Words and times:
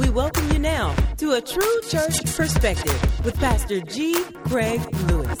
We 0.00 0.08
welcome 0.08 0.50
you 0.50 0.58
now 0.58 0.94
to 1.18 1.32
a 1.32 1.42
true 1.42 1.80
church 1.90 2.24
perspective 2.34 3.22
with 3.22 3.38
Pastor 3.38 3.82
G. 3.82 4.14
Craig 4.46 4.80
Lewis. 5.10 5.38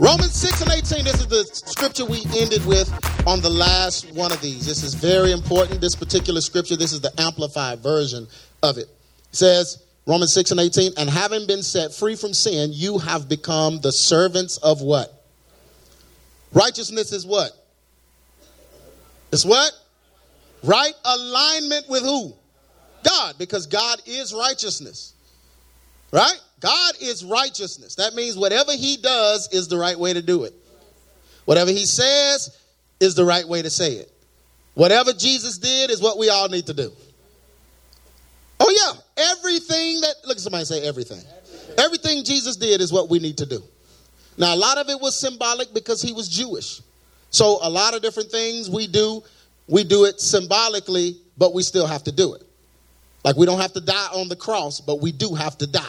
Romans 0.00 0.32
6 0.32 0.62
and 0.62 0.72
18, 0.72 1.04
this 1.04 1.20
is 1.20 1.28
the 1.28 1.44
scripture 1.52 2.04
we 2.04 2.24
ended 2.36 2.66
with 2.66 2.92
on 3.28 3.40
the 3.42 3.48
last 3.48 4.12
one 4.12 4.32
of 4.32 4.40
these. 4.40 4.66
This 4.66 4.82
is 4.82 4.94
very 4.94 5.30
important, 5.30 5.80
this 5.80 5.94
particular 5.94 6.40
scripture. 6.40 6.74
This 6.74 6.92
is 6.92 7.00
the 7.00 7.12
amplified 7.16 7.78
version 7.78 8.26
of 8.60 8.76
it. 8.76 8.88
It 8.88 9.36
says, 9.36 9.80
Romans 10.04 10.32
6 10.32 10.50
and 10.50 10.58
18, 10.58 10.94
and 10.96 11.08
having 11.08 11.46
been 11.46 11.62
set 11.62 11.94
free 11.94 12.16
from 12.16 12.34
sin, 12.34 12.70
you 12.72 12.98
have 12.98 13.28
become 13.28 13.78
the 13.82 13.92
servants 13.92 14.56
of 14.56 14.82
what? 14.82 15.24
Righteousness 16.52 17.12
is 17.12 17.24
what? 17.24 17.52
It's 19.30 19.44
what? 19.44 19.70
Right 20.64 20.94
alignment 21.04 21.88
with 21.88 22.02
who? 22.02 22.34
God, 23.04 23.36
because 23.38 23.66
God 23.66 24.00
is 24.06 24.34
righteousness. 24.34 25.14
Right? 26.12 26.40
God 26.60 26.94
is 27.00 27.24
righteousness. 27.24 27.96
That 27.96 28.14
means 28.14 28.36
whatever 28.36 28.72
he 28.72 28.96
does 28.96 29.48
is 29.52 29.68
the 29.68 29.76
right 29.76 29.98
way 29.98 30.12
to 30.12 30.22
do 30.22 30.44
it. 30.44 30.54
Whatever 31.44 31.70
he 31.70 31.86
says 31.86 32.56
is 33.00 33.14
the 33.14 33.24
right 33.24 33.46
way 33.46 33.62
to 33.62 33.70
say 33.70 33.92
it. 33.92 34.10
Whatever 34.74 35.12
Jesus 35.12 35.58
did 35.58 35.90
is 35.90 36.00
what 36.00 36.18
we 36.18 36.28
all 36.28 36.48
need 36.48 36.66
to 36.66 36.74
do. 36.74 36.92
Oh, 38.60 38.70
yeah. 38.70 39.24
Everything 39.32 40.00
that, 40.00 40.14
look, 40.24 40.38
somebody 40.38 40.64
say 40.64 40.86
everything. 40.86 41.22
Everything 41.76 42.24
Jesus 42.24 42.56
did 42.56 42.80
is 42.80 42.92
what 42.92 43.08
we 43.08 43.18
need 43.18 43.38
to 43.38 43.46
do. 43.46 43.62
Now, 44.36 44.54
a 44.54 44.56
lot 44.56 44.78
of 44.78 44.88
it 44.88 45.00
was 45.00 45.18
symbolic 45.18 45.72
because 45.74 46.00
he 46.00 46.12
was 46.12 46.28
Jewish. 46.28 46.80
So, 47.30 47.58
a 47.60 47.68
lot 47.68 47.94
of 47.94 48.02
different 48.02 48.30
things 48.30 48.70
we 48.70 48.86
do, 48.86 49.22
we 49.66 49.84
do 49.84 50.04
it 50.04 50.20
symbolically, 50.20 51.18
but 51.36 51.54
we 51.54 51.62
still 51.62 51.86
have 51.86 52.04
to 52.04 52.12
do 52.12 52.34
it. 52.34 52.42
Like, 53.24 53.36
we 53.36 53.46
don't 53.46 53.60
have 53.60 53.72
to 53.72 53.80
die 53.80 54.08
on 54.12 54.28
the 54.28 54.36
cross, 54.36 54.80
but 54.80 55.00
we 55.00 55.12
do 55.12 55.34
have 55.34 55.58
to 55.58 55.66
die. 55.66 55.82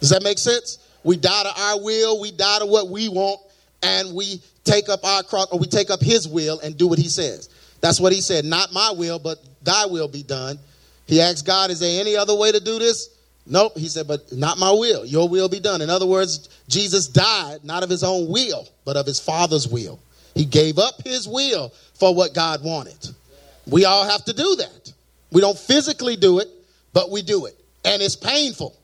Does 0.00 0.10
that 0.10 0.22
make 0.22 0.38
sense? 0.38 0.78
We 1.04 1.16
die 1.16 1.42
to 1.42 1.60
our 1.60 1.82
will, 1.82 2.20
we 2.20 2.30
die 2.30 2.60
to 2.60 2.66
what 2.66 2.88
we 2.88 3.08
want, 3.08 3.40
and 3.82 4.14
we 4.14 4.42
take 4.64 4.88
up 4.88 5.04
our 5.04 5.22
cross, 5.22 5.46
or 5.50 5.58
we 5.58 5.66
take 5.66 5.90
up 5.90 6.00
his 6.00 6.28
will 6.28 6.60
and 6.60 6.76
do 6.76 6.86
what 6.86 6.98
he 6.98 7.08
says. 7.08 7.48
That's 7.80 8.00
what 8.00 8.12
he 8.12 8.20
said. 8.20 8.44
Not 8.44 8.72
my 8.72 8.92
will, 8.96 9.18
but 9.18 9.38
thy 9.62 9.86
will 9.86 10.08
be 10.08 10.22
done. 10.22 10.58
He 11.06 11.20
asked 11.20 11.46
God, 11.46 11.70
Is 11.70 11.80
there 11.80 12.00
any 12.00 12.16
other 12.16 12.34
way 12.34 12.52
to 12.52 12.60
do 12.60 12.78
this? 12.78 13.10
Nope. 13.46 13.78
He 13.78 13.88
said, 13.88 14.06
But 14.06 14.32
not 14.32 14.58
my 14.58 14.70
will. 14.70 15.06
Your 15.06 15.28
will 15.28 15.48
be 15.48 15.60
done. 15.60 15.80
In 15.80 15.88
other 15.88 16.06
words, 16.06 16.48
Jesus 16.68 17.08
died 17.08 17.64
not 17.64 17.82
of 17.82 17.88
his 17.88 18.04
own 18.04 18.28
will, 18.28 18.68
but 18.84 18.96
of 18.96 19.06
his 19.06 19.18
Father's 19.20 19.66
will. 19.66 19.98
He 20.34 20.44
gave 20.44 20.78
up 20.78 21.02
his 21.04 21.26
will 21.26 21.72
for 21.94 22.14
what 22.14 22.34
God 22.34 22.62
wanted. 22.62 23.08
We 23.68 23.84
all 23.84 24.08
have 24.08 24.24
to 24.24 24.32
do 24.32 24.56
that. 24.56 24.92
We 25.30 25.40
don't 25.40 25.58
physically 25.58 26.16
do 26.16 26.38
it, 26.38 26.48
but 26.92 27.10
we 27.10 27.22
do 27.22 27.46
it. 27.46 27.58
And 27.84 28.02
it's 28.02 28.16
painful. 28.16 28.76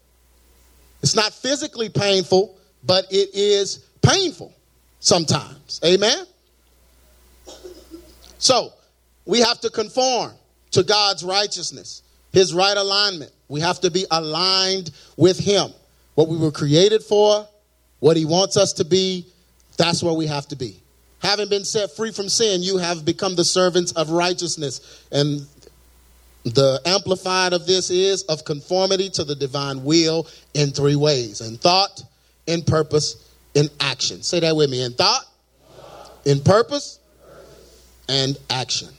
It's 1.02 1.16
not 1.16 1.32
physically 1.32 1.88
painful, 1.88 2.56
but 2.84 3.06
it 3.10 3.34
is 3.34 3.84
painful 4.02 4.54
sometimes. 5.00 5.80
Amen? 5.84 6.24
So, 8.38 8.72
we 9.24 9.40
have 9.40 9.60
to 9.60 9.70
conform 9.70 10.32
to 10.72 10.82
God's 10.82 11.24
righteousness, 11.24 12.02
His 12.32 12.52
right 12.52 12.76
alignment. 12.76 13.32
We 13.48 13.60
have 13.60 13.80
to 13.80 13.90
be 13.90 14.04
aligned 14.10 14.90
with 15.16 15.38
Him. 15.38 15.70
What 16.14 16.28
we 16.28 16.36
were 16.36 16.52
created 16.52 17.02
for, 17.02 17.48
what 18.00 18.16
He 18.16 18.24
wants 18.24 18.56
us 18.56 18.74
to 18.74 18.84
be, 18.84 19.26
that's 19.76 20.02
where 20.02 20.14
we 20.14 20.26
have 20.26 20.46
to 20.48 20.56
be. 20.56 20.80
Having 21.24 21.48
been 21.48 21.64
set 21.64 21.96
free 21.96 22.12
from 22.12 22.28
sin, 22.28 22.62
you 22.62 22.76
have 22.76 23.06
become 23.06 23.34
the 23.34 23.46
servants 23.46 23.92
of 23.92 24.10
righteousness. 24.10 25.06
And 25.10 25.46
the 26.44 26.78
amplified 26.84 27.54
of 27.54 27.66
this 27.66 27.88
is 27.90 28.24
of 28.24 28.44
conformity 28.44 29.08
to 29.08 29.24
the 29.24 29.34
divine 29.34 29.84
will 29.84 30.28
in 30.52 30.70
three 30.70 30.96
ways 30.96 31.40
in 31.40 31.56
thought, 31.56 32.02
in 32.46 32.60
purpose, 32.62 33.32
in 33.54 33.70
action. 33.80 34.22
Say 34.22 34.40
that 34.40 34.54
with 34.54 34.68
me 34.68 34.82
in 34.82 34.92
thought, 34.92 35.24
in 36.26 36.40
purpose, 36.40 36.98
and 38.06 38.38
action. 38.50 38.90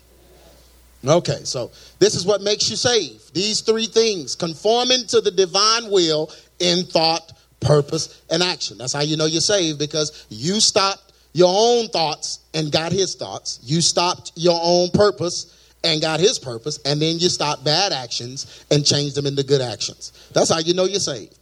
Okay, 1.06 1.44
so 1.44 1.70
this 2.00 2.16
is 2.16 2.26
what 2.26 2.42
makes 2.42 2.68
you 2.72 2.76
saved. 2.76 3.36
These 3.36 3.62
three 3.62 3.86
things 3.86 4.36
conforming 4.36 5.06
to 5.10 5.22
the 5.22 5.30
divine 5.30 5.92
will 5.92 6.32
in 6.58 6.86
thought, 6.86 7.34
purpose, 7.60 8.20
and 8.32 8.42
action. 8.42 8.80
That's 8.80 8.94
how 8.94 9.02
you 9.02 9.16
know 9.16 9.28
you're 9.28 9.42
saved 9.42 9.78
because 9.78 10.26
you 10.30 10.60
stopped 10.60 11.05
your 11.36 11.54
own 11.54 11.90
thoughts 11.90 12.40
and 12.54 12.72
got 12.72 12.94
his 12.94 13.14
thoughts. 13.16 13.60
You 13.62 13.82
stopped 13.82 14.32
your 14.38 14.58
own 14.64 14.90
purpose 14.92 15.70
and 15.84 16.02
got 16.02 16.22
his 16.22 16.40
purpose, 16.40 16.80
and 16.86 17.02
then 17.02 17.20
you 17.20 17.28
stopped 17.28 17.66
bad 17.66 17.92
actions 17.92 18.64
and 18.72 18.86
changed 18.86 19.16
them 19.16 19.26
into 19.26 19.44
good 19.44 19.60
actions. 19.60 20.14
That's 20.34 20.50
how 20.50 20.60
you 20.60 20.74
know 20.74 20.86
you're 20.86 21.02
saved. 21.02 21.38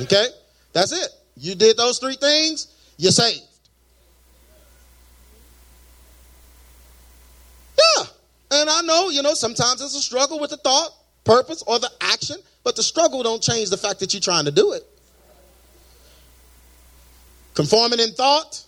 Okay? 0.00 0.28
That's 0.72 0.92
it. 0.92 1.10
You 1.36 1.54
did 1.54 1.76
those 1.76 1.98
three 1.98 2.16
things, 2.16 2.68
you're 2.96 3.12
saved. 3.12 3.42
Yeah. 7.76 8.04
And 8.52 8.70
I 8.70 8.80
know, 8.80 9.10
you 9.10 9.20
know, 9.20 9.34
sometimes 9.34 9.82
it's 9.82 9.96
a 9.96 10.00
struggle 10.00 10.40
with 10.40 10.48
the 10.48 10.56
thought, 10.56 10.92
purpose, 11.24 11.62
or 11.66 11.78
the 11.78 11.90
action, 12.00 12.38
but 12.64 12.74
the 12.74 12.82
struggle 12.82 13.22
don't 13.22 13.42
change 13.42 13.68
the 13.68 13.76
fact 13.76 14.00
that 14.00 14.14
you're 14.14 14.22
trying 14.22 14.46
to 14.46 14.50
do 14.50 14.72
it. 14.72 14.82
Conforming 17.52 18.00
in 18.00 18.12
thought, 18.12 18.64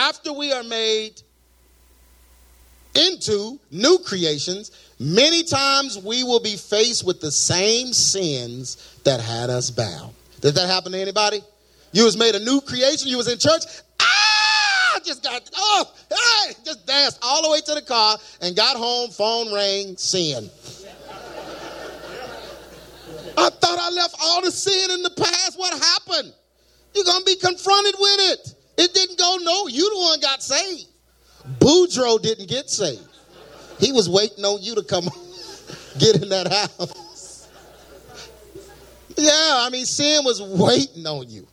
after 0.00 0.32
we 0.32 0.50
are 0.50 0.62
made 0.62 1.20
into 2.94 3.60
new 3.70 3.98
creations, 3.98 4.70
many 4.98 5.42
times 5.42 5.98
we 5.98 6.24
will 6.24 6.40
be 6.40 6.56
faced 6.56 7.04
with 7.04 7.20
the 7.20 7.30
same 7.30 7.92
sins 7.92 8.98
that 9.04 9.20
had 9.20 9.50
us 9.50 9.70
bound. 9.70 10.14
Did 10.40 10.54
that 10.54 10.68
happen 10.68 10.92
to 10.92 10.98
anybody? 10.98 11.42
You 11.92 12.04
was 12.04 12.16
made 12.16 12.34
a 12.34 12.42
new 12.42 12.62
creation, 12.62 13.08
you 13.08 13.18
was 13.18 13.28
in 13.28 13.38
church, 13.38 13.62
ah, 14.00 15.00
just 15.04 15.22
got, 15.22 15.48
oh, 15.54 15.84
hey, 16.08 16.54
just 16.64 16.86
danced 16.86 17.18
all 17.22 17.42
the 17.42 17.50
way 17.50 17.60
to 17.60 17.74
the 17.74 17.82
car 17.82 18.16
and 18.40 18.56
got 18.56 18.76
home, 18.76 19.10
phone 19.10 19.52
rang, 19.52 19.98
sin. 19.98 20.48
I 23.36 23.50
thought 23.50 23.78
I 23.78 23.90
left 23.90 24.16
all 24.22 24.42
the 24.42 24.50
sin 24.50 24.90
in 24.92 25.02
the 25.02 25.10
past. 25.10 25.58
What 25.58 25.72
happened? 25.78 26.32
You're 26.94 27.04
going 27.04 27.20
to 27.20 27.24
be 27.24 27.36
confronted 27.36 27.94
with 27.98 28.20
it. 28.32 28.54
It 28.80 28.94
didn't 28.94 29.18
go 29.18 29.36
no, 29.42 29.66
you 29.66 29.90
the 29.90 30.00
one 30.00 30.20
got 30.20 30.42
saved. 30.42 30.88
Boudreaux 31.58 32.20
didn't 32.22 32.48
get 32.48 32.70
saved. 32.70 33.06
He 33.78 33.92
was 33.92 34.08
waiting 34.08 34.42
on 34.42 34.62
you 34.62 34.74
to 34.74 34.82
come 34.82 35.04
get 35.98 36.22
in 36.22 36.30
that 36.30 36.50
house. 36.50 37.46
Yeah, 39.18 39.30
I 39.32 39.68
mean, 39.70 39.84
sin 39.84 40.24
was 40.24 40.40
waiting 40.40 41.06
on 41.06 41.28
you. 41.28 41.46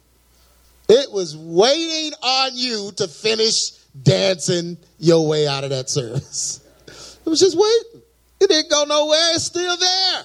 It 0.87 1.11
was 1.11 1.35
waiting 1.35 2.13
on 2.21 2.51
you 2.53 2.91
to 2.95 3.09
finish 3.09 3.71
dancing 4.03 4.77
your 4.97 5.27
way 5.27 5.49
out 5.49 5.65
of 5.65 5.71
that 5.71 5.89
service. 5.89 6.61
It 6.87 7.29
was 7.29 7.41
just 7.41 7.57
waiting. 7.57 8.03
It 8.39 8.47
didn't 8.47 8.71
go 8.71 8.85
nowhere. 8.85 9.31
It's 9.33 9.43
still 9.43 9.75
there. 9.75 10.23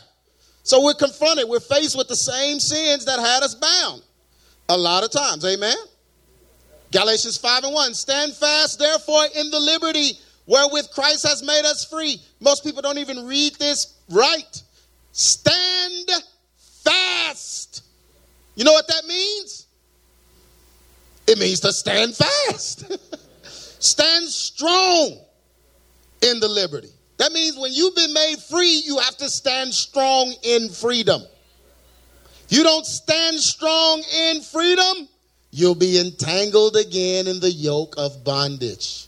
So 0.63 0.85
we're 0.85 0.95
confronted. 0.95 1.49
We're 1.49 1.59
faced 1.59 1.99
with 1.99 2.07
the 2.07 2.15
same 2.15 2.61
sins 2.61 3.07
that 3.07 3.19
had 3.19 3.43
us 3.43 3.57
bound 3.57 4.03
a 4.69 4.77
lot 4.77 5.03
of 5.03 5.11
times. 5.11 5.45
Amen? 5.45 5.75
Galatians 6.93 7.37
5 7.39 7.65
and 7.65 7.75
1. 7.75 7.95
Stand 7.95 8.33
fast, 8.35 8.79
therefore, 8.79 9.25
in 9.35 9.51
the 9.51 9.59
liberty 9.59 10.13
wherewith 10.47 10.91
Christ 10.93 11.27
has 11.27 11.43
made 11.43 11.65
us 11.65 11.85
free. 11.85 12.21
Most 12.41 12.65
people 12.65 12.83
don't 12.83 12.99
even 12.99 13.27
read 13.27 13.55
this 13.57 13.95
right. 14.11 14.63
Stand 15.13 16.11
fast. 16.85 17.85
You 18.55 18.65
know 18.65 18.73
what 18.73 18.87
that 18.89 19.05
means? 19.07 19.67
It 21.27 21.39
means 21.39 21.61
to 21.61 21.73
stand 21.73 22.15
fast. 22.15 22.85
stand 23.83 24.29
strong 24.29 25.19
in 26.21 26.41
the 26.41 26.49
liberty. 26.49 26.91
That 27.19 27.33
means 27.33 27.57
when 27.57 27.73
you've 27.73 27.95
been 27.95 28.13
made 28.13 28.39
free, 28.39 28.83
you 28.85 28.99
have 28.99 29.17
to 29.19 29.29
stand 29.29 29.73
strong 29.73 30.35
in 30.43 30.69
freedom. 30.69 31.23
You 32.49 32.63
don't 32.65 32.85
stand 32.85 33.39
strong 33.39 34.03
in 34.15 34.43
freedom, 34.43 35.09
you'll 35.53 35.77
be 35.77 36.01
entangled 36.01 36.77
again 36.77 37.29
in 37.29 37.39
the 37.39 37.51
yoke 37.51 37.95
of 37.99 38.25
bondage. 38.25 39.07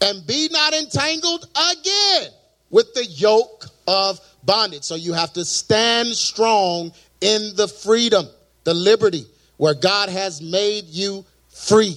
And 0.00 0.24
be 0.26 0.48
not 0.50 0.72
entangled 0.72 1.46
again 1.72 2.30
with 2.70 2.94
the 2.94 3.04
yoke 3.04 3.66
of 3.86 4.20
bondage. 4.44 4.84
So 4.84 4.94
you 4.94 5.12
have 5.12 5.32
to 5.32 5.44
stand 5.44 6.08
strong 6.08 6.92
in 7.20 7.56
the 7.56 7.66
freedom, 7.66 8.26
the 8.62 8.74
liberty 8.74 9.26
where 9.56 9.74
God 9.74 10.08
has 10.08 10.40
made 10.40 10.84
you 10.86 11.24
free. 11.50 11.96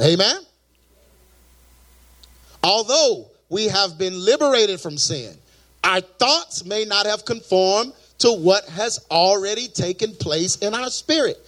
Amen. 0.00 0.36
Although 2.64 3.30
we 3.48 3.66
have 3.66 3.96
been 3.96 4.24
liberated 4.24 4.80
from 4.80 4.98
sin, 4.98 5.36
our 5.84 6.00
thoughts 6.00 6.64
may 6.64 6.84
not 6.84 7.06
have 7.06 7.24
conformed 7.24 7.92
to 8.18 8.32
what 8.32 8.64
has 8.68 9.04
already 9.10 9.68
taken 9.68 10.14
place 10.16 10.56
in 10.56 10.74
our 10.74 10.90
spirit. 10.90 11.38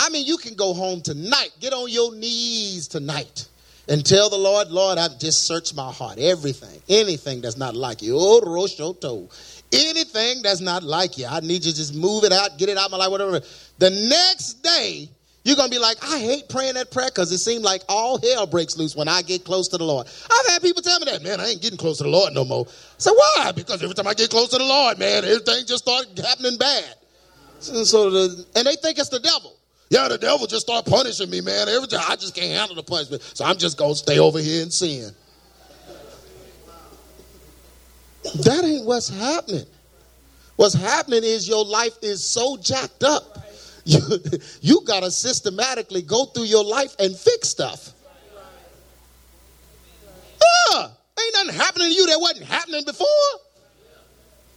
I 0.00 0.08
mean, 0.08 0.26
you 0.26 0.38
can 0.38 0.54
go 0.54 0.72
home 0.72 1.02
tonight, 1.02 1.50
get 1.60 1.74
on 1.74 1.90
your 1.90 2.14
knees 2.14 2.88
tonight, 2.88 3.46
and 3.86 4.04
tell 4.04 4.30
the 4.30 4.38
Lord, 4.38 4.70
Lord, 4.70 4.96
I've 4.96 5.18
just 5.18 5.46
searched 5.46 5.74
my 5.74 5.92
heart. 5.92 6.18
Everything, 6.18 6.80
anything 6.88 7.42
that's 7.42 7.58
not 7.58 7.76
like 7.76 8.00
you. 8.00 8.16
Oh, 8.16 8.40
Roshoto. 8.40 9.28
Anything 9.72 10.42
that's 10.42 10.60
not 10.60 10.82
like 10.82 11.18
you. 11.18 11.26
I 11.26 11.40
need 11.40 11.66
you 11.66 11.72
to 11.72 11.76
just 11.76 11.94
move 11.94 12.24
it 12.24 12.32
out, 12.32 12.56
get 12.56 12.70
it 12.70 12.78
out 12.78 12.86
of 12.86 12.92
my 12.92 12.96
life, 12.96 13.10
whatever. 13.10 13.40
The 13.78 13.90
next 13.90 14.62
day, 14.62 15.06
you're 15.44 15.56
going 15.56 15.70
to 15.70 15.74
be 15.74 15.78
like, 15.78 15.98
I 16.02 16.18
hate 16.18 16.48
praying 16.48 16.74
that 16.74 16.90
prayer 16.90 17.08
because 17.08 17.30
it 17.30 17.38
seems 17.38 17.62
like 17.62 17.82
all 17.86 18.18
hell 18.20 18.46
breaks 18.46 18.78
loose 18.78 18.96
when 18.96 19.06
I 19.06 19.20
get 19.20 19.44
close 19.44 19.68
to 19.68 19.76
the 19.76 19.84
Lord. 19.84 20.06
I've 20.06 20.46
had 20.46 20.62
people 20.62 20.82
tell 20.82 20.98
me 20.98 21.10
that, 21.10 21.22
man, 21.22 21.40
I 21.40 21.48
ain't 21.48 21.62
getting 21.62 21.78
close 21.78 21.98
to 21.98 22.04
the 22.04 22.10
Lord 22.10 22.32
no 22.32 22.44
more. 22.44 22.66
So 22.96 23.12
why? 23.12 23.52
Because 23.54 23.82
every 23.82 23.94
time 23.94 24.06
I 24.06 24.14
get 24.14 24.30
close 24.30 24.48
to 24.48 24.58
the 24.58 24.64
Lord, 24.64 24.98
man, 24.98 25.24
everything 25.24 25.66
just 25.66 25.84
starts 25.84 26.08
happening 26.20 26.56
bad. 26.58 26.94
And 27.72 27.86
so 27.86 28.08
the, 28.08 28.46
and 28.56 28.66
they 28.66 28.76
think 28.76 28.98
it's 28.98 29.10
the 29.10 29.20
devil. 29.20 29.56
Yeah, 29.90 30.06
the 30.06 30.18
devil 30.18 30.46
just 30.46 30.66
start 30.66 30.86
punishing 30.86 31.28
me, 31.28 31.40
man. 31.40 31.68
Every 31.68 31.88
time 31.88 32.04
I 32.08 32.14
just 32.14 32.34
can't 32.34 32.52
handle 32.52 32.76
the 32.76 32.82
punishment. 32.84 33.22
So 33.22 33.44
I'm 33.44 33.58
just 33.58 33.76
gonna 33.76 33.96
stay 33.96 34.20
over 34.20 34.38
here 34.38 34.62
and 34.62 34.72
sin. 34.72 35.12
That 38.44 38.62
ain't 38.64 38.86
what's 38.86 39.08
happening. 39.08 39.66
What's 40.54 40.74
happening 40.74 41.24
is 41.24 41.48
your 41.48 41.64
life 41.64 41.96
is 42.02 42.24
so 42.24 42.56
jacked 42.56 43.02
up. 43.02 43.38
You, 43.86 43.98
you 44.60 44.80
got 44.84 45.02
to 45.02 45.10
systematically 45.10 46.02
go 46.02 46.26
through 46.26 46.44
your 46.44 46.62
life 46.62 46.94
and 46.98 47.16
fix 47.16 47.48
stuff. 47.48 47.94
Yeah, 50.70 50.82
ain't 50.84 51.34
nothing 51.34 51.54
happening 51.54 51.88
to 51.88 51.94
you 51.94 52.06
that 52.08 52.20
wasn't 52.20 52.46
happening 52.46 52.84
before. 52.84 53.06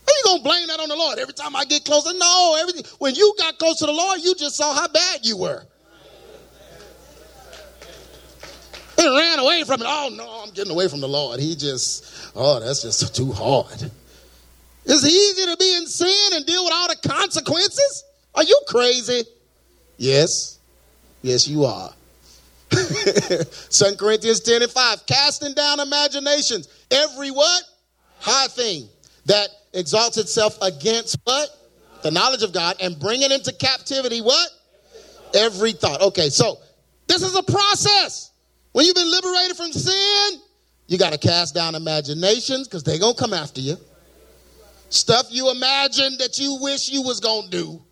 How 0.06 0.14
you 0.16 0.22
gonna 0.24 0.42
blame 0.42 0.66
that 0.68 0.80
on 0.80 0.88
the 0.88 0.96
Lord 0.96 1.18
every 1.18 1.34
time 1.34 1.56
I 1.56 1.64
get 1.64 1.84
closer? 1.84 2.12
No, 2.14 2.56
everything. 2.60 2.84
When 2.98 3.14
you 3.14 3.34
got 3.38 3.58
close 3.58 3.78
to 3.78 3.86
the 3.86 3.92
Lord, 3.92 4.20
you 4.22 4.34
just 4.34 4.56
saw 4.56 4.74
how 4.74 4.88
bad 4.88 5.24
you 5.24 5.36
were. 5.36 5.64
And 8.96 9.16
ran 9.16 9.38
away 9.38 9.64
from 9.64 9.80
it. 9.80 9.86
Oh 9.88 10.10
no, 10.14 10.42
I'm 10.42 10.50
getting 10.50 10.72
away 10.72 10.88
from 10.88 11.00
the 11.00 11.08
Lord. 11.08 11.40
He 11.40 11.56
just, 11.56 12.32
oh, 12.34 12.60
that's 12.60 12.82
just 12.82 13.14
too 13.14 13.32
hard. 13.32 13.90
It's 14.86 15.04
easy 15.04 15.50
to 15.50 15.56
be 15.56 15.76
in 15.76 15.86
sin 15.86 16.32
and 16.34 16.44
deal 16.44 16.64
with 16.64 16.72
all 16.74 16.88
the 16.88 17.08
consequences. 17.08 18.04
Are 18.34 18.44
you 18.44 18.60
crazy? 18.68 19.24
Yes. 19.96 20.58
Yes, 21.22 21.48
you 21.48 21.64
are. 21.64 21.90
2 22.70 23.96
Corinthians 23.98 24.40
10 24.40 24.62
and 24.62 24.70
5. 24.70 25.06
Casting 25.06 25.54
down 25.54 25.80
imaginations. 25.80 26.68
Every 26.90 27.30
what? 27.30 27.62
High 28.20 28.48
thing 28.48 28.88
that 29.26 29.48
exalts 29.74 30.16
itself 30.16 30.58
against 30.62 31.18
what? 31.24 31.48
The 32.02 32.10
knowledge 32.10 32.42
of 32.42 32.52
God 32.52 32.76
and 32.80 32.98
bringing 32.98 33.30
into 33.30 33.52
captivity 33.52 34.20
what? 34.20 34.48
Every 35.34 35.72
thought. 35.72 36.00
Okay, 36.00 36.30
so 36.30 36.58
this 37.06 37.22
is 37.22 37.34
a 37.36 37.42
process. 37.42 38.30
When 38.72 38.86
you've 38.86 38.94
been 38.94 39.10
liberated 39.10 39.56
from 39.56 39.72
sin, 39.72 40.40
you 40.86 40.98
got 40.98 41.12
to 41.12 41.18
cast 41.18 41.54
down 41.54 41.74
imaginations 41.74 42.68
because 42.68 42.82
they're 42.82 42.98
going 42.98 43.14
to 43.14 43.20
come 43.20 43.32
after 43.32 43.60
you. 43.60 43.76
Stuff 44.90 45.26
you 45.30 45.50
imagine 45.50 46.16
that 46.18 46.38
you 46.38 46.58
wish 46.60 46.90
you 46.90 47.02
was 47.02 47.20
going 47.20 47.44
to 47.44 47.50
do 47.50 47.82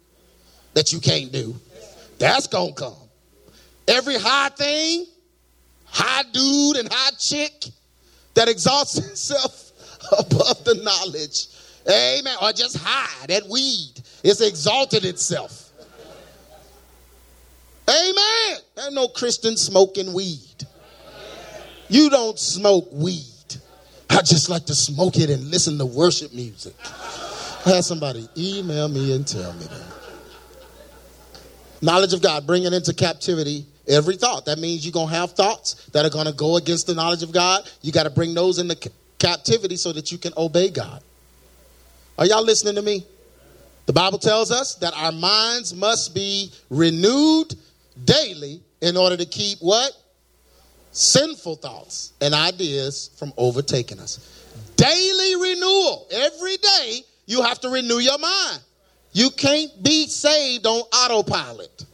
that 0.75 0.93
you 0.93 1.01
can't 1.01 1.33
do. 1.33 1.55
That's 2.19 2.47
going 2.47 2.75
to 2.75 2.81
come. 2.81 2.97
Every 3.89 4.17
high 4.19 4.51
thing, 4.51 5.07
high 5.87 6.23
dude 6.33 6.77
and 6.77 6.89
high 6.91 7.11
chick 7.19 7.65
that 8.35 8.49
exalts 8.49 8.97
itself 9.11 9.73
above 10.13 10.65
the 10.65 10.75
knowledge. 10.83 11.47
Amen. 11.89 12.37
Or 12.41 12.53
just 12.53 12.77
high, 12.79 13.27
that 13.27 13.49
weed. 13.49 13.93
It's 14.23 14.41
exalted 14.41 15.05
itself. 15.05 15.71
Amen. 17.89 18.59
There's 18.77 18.93
no 18.93 19.09
Christian 19.09 19.57
smoking 19.57 20.13
weed. 20.13 20.67
You 21.89 22.09
don't 22.09 22.39
smoke 22.39 22.89
weed. 22.93 23.27
I 24.09 24.23
just 24.23 24.49
like 24.49 24.67
to 24.67 24.75
smoke 24.75 25.17
it 25.17 25.31
and 25.31 25.51
listen 25.51 25.79
to 25.79 25.87
worship 25.87 26.33
music. 26.33 26.75
I 27.65 27.81
somebody 27.81 28.29
email 28.37 28.89
me 28.89 29.15
and 29.15 29.27
tell 29.27 29.53
me 29.55 29.65
that. 29.65 29.93
Knowledge 31.81 32.13
of 32.13 32.23
God, 32.23 32.47
bringing 32.47 32.73
into 32.73 32.95
captivity 32.95 33.67
every 33.89 34.17
thought. 34.17 34.47
That 34.47 34.59
means 34.59 34.85
you're 34.85 34.93
going 34.93 35.09
to 35.09 35.15
have 35.15 35.33
thoughts 35.33 35.87
that 35.93 36.05
are 36.05 36.11
going 36.11 36.27
to 36.27 36.33
go 36.33 36.57
against 36.57 36.87
the 36.87 36.95
knowledge 36.95 37.23
of 37.23 37.33
God. 37.33 37.69
You 37.81 37.91
got 37.91 38.05
to 38.05 38.11
bring 38.11 38.35
those 38.35 38.59
into 38.59 38.91
captivity 39.19 39.77
so 39.77 39.93
that 39.93 40.13
you 40.13 40.19
can 40.19 40.33
obey 40.37 40.71
God. 40.71 41.03
Are 42.19 42.27
y'all 42.27 42.45
listening 42.45 42.75
to 42.75 42.83
me? 42.83 43.07
The 43.87 43.93
Bible 43.93 44.19
tells 44.19 44.51
us 44.51 44.77
that 44.77 44.95
our 44.97 45.13
minds 45.13 45.75
must 45.75 46.15
be 46.15 46.53
renewed 46.71 47.55
daily 48.05 48.61
in 48.81 48.97
order 48.97 49.17
to 49.17 49.27
keep 49.27 49.59
what? 49.61 49.93
Sinful 50.93 51.57
thoughts 51.57 52.13
and 52.21 52.35
ideas 52.35 53.11
from 53.19 53.33
overtaking 53.37 53.99
us. 53.99 54.29
Daily 54.77 55.37
renewal. 55.37 56.07
Every 56.11 56.57
day 56.59 57.01
you 57.27 57.43
have 57.43 57.61
to 57.61 57.71
renew 57.71 57.99
your 57.99 58.19
mind. 58.19 58.61
You 59.13 59.31
can't 59.31 59.71
be 59.83 60.07
saved 60.07 60.67
on 60.67 60.81
autopilot. 60.93 61.85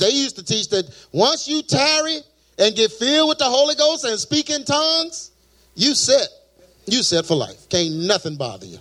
They 0.00 0.10
used 0.10 0.36
to 0.36 0.44
teach 0.44 0.68
that 0.70 0.86
once 1.12 1.46
you 1.46 1.62
tarry 1.62 2.18
and 2.58 2.74
get 2.74 2.92
filled 2.92 3.28
with 3.28 3.38
the 3.38 3.44
Holy 3.44 3.74
Ghost 3.74 4.04
and 4.04 4.18
speak 4.18 4.50
in 4.50 4.64
tongues, 4.64 5.30
you 5.74 5.94
set. 5.94 6.28
You 6.86 7.02
set 7.02 7.26
for 7.26 7.36
life. 7.36 7.68
Can't 7.68 7.94
nothing 7.94 8.36
bother 8.36 8.66
you. 8.66 8.78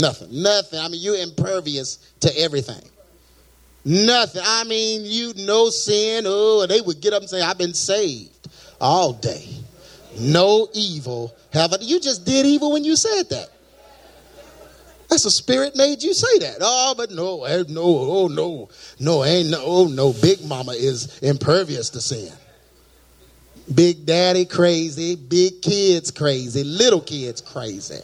Nothing. 0.00 0.42
Nothing. 0.42 0.80
I 0.80 0.88
mean, 0.88 1.00
you're 1.02 1.16
impervious 1.16 1.96
to 2.20 2.38
everything. 2.38 2.82
Nothing. 3.84 4.42
I 4.44 4.64
mean, 4.64 5.02
you 5.04 5.32
no 5.36 5.70
sin. 5.70 6.24
Oh, 6.26 6.66
they 6.66 6.80
would 6.80 7.00
get 7.00 7.12
up 7.12 7.22
and 7.22 7.30
say, 7.30 7.40
I've 7.42 7.58
been 7.58 7.74
saved 7.74 8.48
all 8.80 9.12
day. 9.12 9.46
No 10.18 10.68
evil 10.72 11.34
have. 11.52 11.74
You 11.80 12.00
just 12.00 12.24
did 12.24 12.46
evil 12.46 12.72
when 12.72 12.84
you 12.84 12.96
said 12.96 13.24
that. 13.30 13.48
That's 15.08 15.24
a 15.24 15.30
spirit 15.30 15.74
made 15.74 16.02
you 16.02 16.12
say 16.12 16.38
that. 16.40 16.58
Oh, 16.60 16.94
but 16.96 17.10
no, 17.10 17.44
eh, 17.44 17.64
no, 17.68 17.82
oh 17.82 18.28
no, 18.28 18.68
no, 19.00 19.24
ain't 19.24 19.48
no, 19.48 19.62
oh 19.64 19.86
no. 19.86 20.12
Big 20.12 20.44
Mama 20.44 20.72
is 20.72 21.18
impervious 21.20 21.88
to 21.90 22.00
sin. 22.00 22.32
Big 23.74 24.06
Daddy 24.06 24.46
crazy, 24.46 25.14
big 25.14 25.60
kids 25.60 26.10
crazy, 26.10 26.64
little 26.64 27.00
kids 27.00 27.40
crazy. 27.40 27.96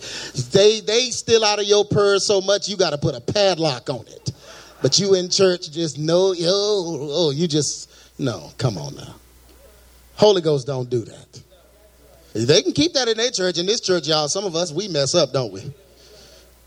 They 0.52 0.80
they 0.80 1.10
still 1.10 1.44
out 1.44 1.58
of 1.58 1.64
your 1.64 1.84
purse 1.84 2.26
so 2.26 2.40
much 2.40 2.68
you 2.68 2.76
got 2.76 2.90
to 2.90 2.98
put 2.98 3.14
a 3.14 3.20
padlock 3.20 3.88
on 3.88 4.06
it. 4.06 4.32
But 4.82 4.98
you 4.98 5.14
in 5.14 5.30
church 5.30 5.70
just 5.70 5.98
know, 5.98 6.32
yo, 6.32 6.50
oh, 6.50 7.32
you 7.34 7.48
just 7.48 7.90
no. 8.18 8.50
Come 8.58 8.76
on 8.76 8.94
now. 8.94 9.14
Holy 10.16 10.42
Ghost 10.42 10.66
don't 10.66 10.90
do 10.90 11.00
that. 11.04 11.42
They 12.34 12.62
can 12.62 12.72
keep 12.72 12.92
that 12.94 13.08
in 13.08 13.16
their 13.16 13.30
church. 13.30 13.58
In 13.58 13.66
this 13.66 13.80
church, 13.80 14.08
y'all, 14.08 14.28
some 14.28 14.44
of 14.44 14.54
us 14.54 14.72
we 14.72 14.88
mess 14.88 15.14
up, 15.14 15.32
don't 15.32 15.52
we? 15.52 15.72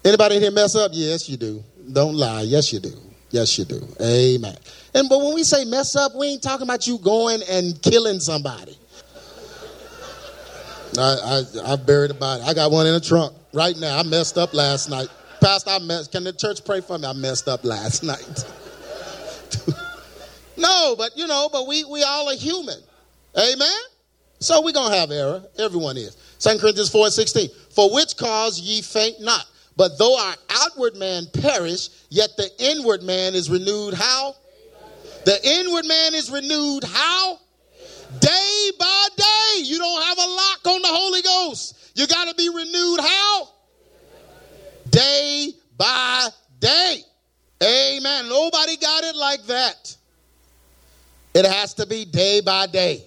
Anybody 0.03 0.37
in 0.37 0.41
here 0.41 0.51
mess 0.51 0.75
up? 0.75 0.91
Yes, 0.93 1.29
you 1.29 1.37
do. 1.37 1.63
Don't 1.91 2.15
lie. 2.15 2.41
Yes, 2.41 2.71
you 2.71 2.79
do. 2.79 2.93
Yes, 3.29 3.57
you 3.59 3.65
do. 3.65 3.85
Amen. 4.01 4.55
And 4.93 5.09
but 5.09 5.19
when 5.19 5.35
we 5.35 5.43
say 5.43 5.65
mess 5.65 5.95
up, 5.95 6.15
we 6.15 6.27
ain't 6.27 6.41
talking 6.41 6.63
about 6.63 6.87
you 6.87 6.97
going 6.99 7.41
and 7.49 7.79
killing 7.81 8.19
somebody. 8.19 8.77
I, 10.97 11.43
I, 11.65 11.73
I 11.73 11.75
buried 11.75 12.11
a 12.11 12.13
body. 12.13 12.43
I 12.43 12.53
got 12.53 12.71
one 12.71 12.87
in 12.87 12.93
the 12.93 12.99
trunk 12.99 13.33
right 13.53 13.77
now. 13.77 13.97
I 13.97 14.03
messed 14.03 14.37
up 14.37 14.53
last 14.53 14.89
night. 14.89 15.07
Pastor, 15.41 15.71
I 15.71 15.79
messed. 15.79 16.11
Can 16.11 16.23
the 16.23 16.33
church 16.33 16.63
pray 16.65 16.81
for 16.81 16.97
me? 16.97 17.05
I 17.05 17.13
messed 17.13 17.47
up 17.47 17.63
last 17.63 18.03
night. 18.03 18.45
no, 20.57 20.95
but 20.97 21.11
you 21.15 21.27
know, 21.27 21.49
but 21.51 21.67
we 21.67 21.83
we 21.85 22.03
all 22.03 22.29
are 22.29 22.35
human. 22.35 22.79
Amen. 23.37 23.81
So 24.39 24.61
we're 24.63 24.71
gonna 24.73 24.95
have 24.95 25.11
error. 25.11 25.43
Everyone 25.59 25.97
is. 25.97 26.15
Second 26.39 26.61
Corinthians 26.61 26.89
4 26.89 27.05
and 27.05 27.13
16. 27.13 27.49
For 27.71 27.93
which 27.93 28.15
cause 28.17 28.59
ye 28.59 28.81
faint 28.81 29.19
not 29.19 29.45
but 29.77 29.99
though 29.99 30.17
our 30.19 30.35
outward 30.63 30.97
man 30.97 31.27
perish, 31.31 31.89
yet 32.09 32.31
the 32.35 32.49
inward 32.59 33.03
man 33.03 33.35
is 33.35 33.49
renewed 33.49 33.93
how? 33.93 34.35
The 35.23 35.39
inward 35.43 35.85
man 35.85 36.15
is 36.15 36.31
renewed 36.31 36.83
how? 36.83 37.39
Day 38.19 38.71
by 38.79 39.07
day. 39.15 39.63
You 39.63 39.77
don't 39.77 40.03
have 40.03 40.17
a 40.17 40.29
lock 40.29 40.67
on 40.67 40.81
the 40.81 40.87
Holy 40.87 41.21
Ghost. 41.21 41.91
You 41.95 42.07
got 42.07 42.27
to 42.27 42.35
be 42.35 42.49
renewed 42.49 42.99
how? 42.99 43.49
Day 44.89 45.53
by 45.77 46.29
day. 46.59 47.01
Amen. 47.63 48.29
Nobody 48.29 48.77
got 48.77 49.03
it 49.03 49.15
like 49.15 49.43
that. 49.47 49.95
It 51.33 51.45
has 51.45 51.73
to 51.75 51.85
be 51.85 52.05
day 52.05 52.41
by 52.41 52.67
day. 52.67 53.03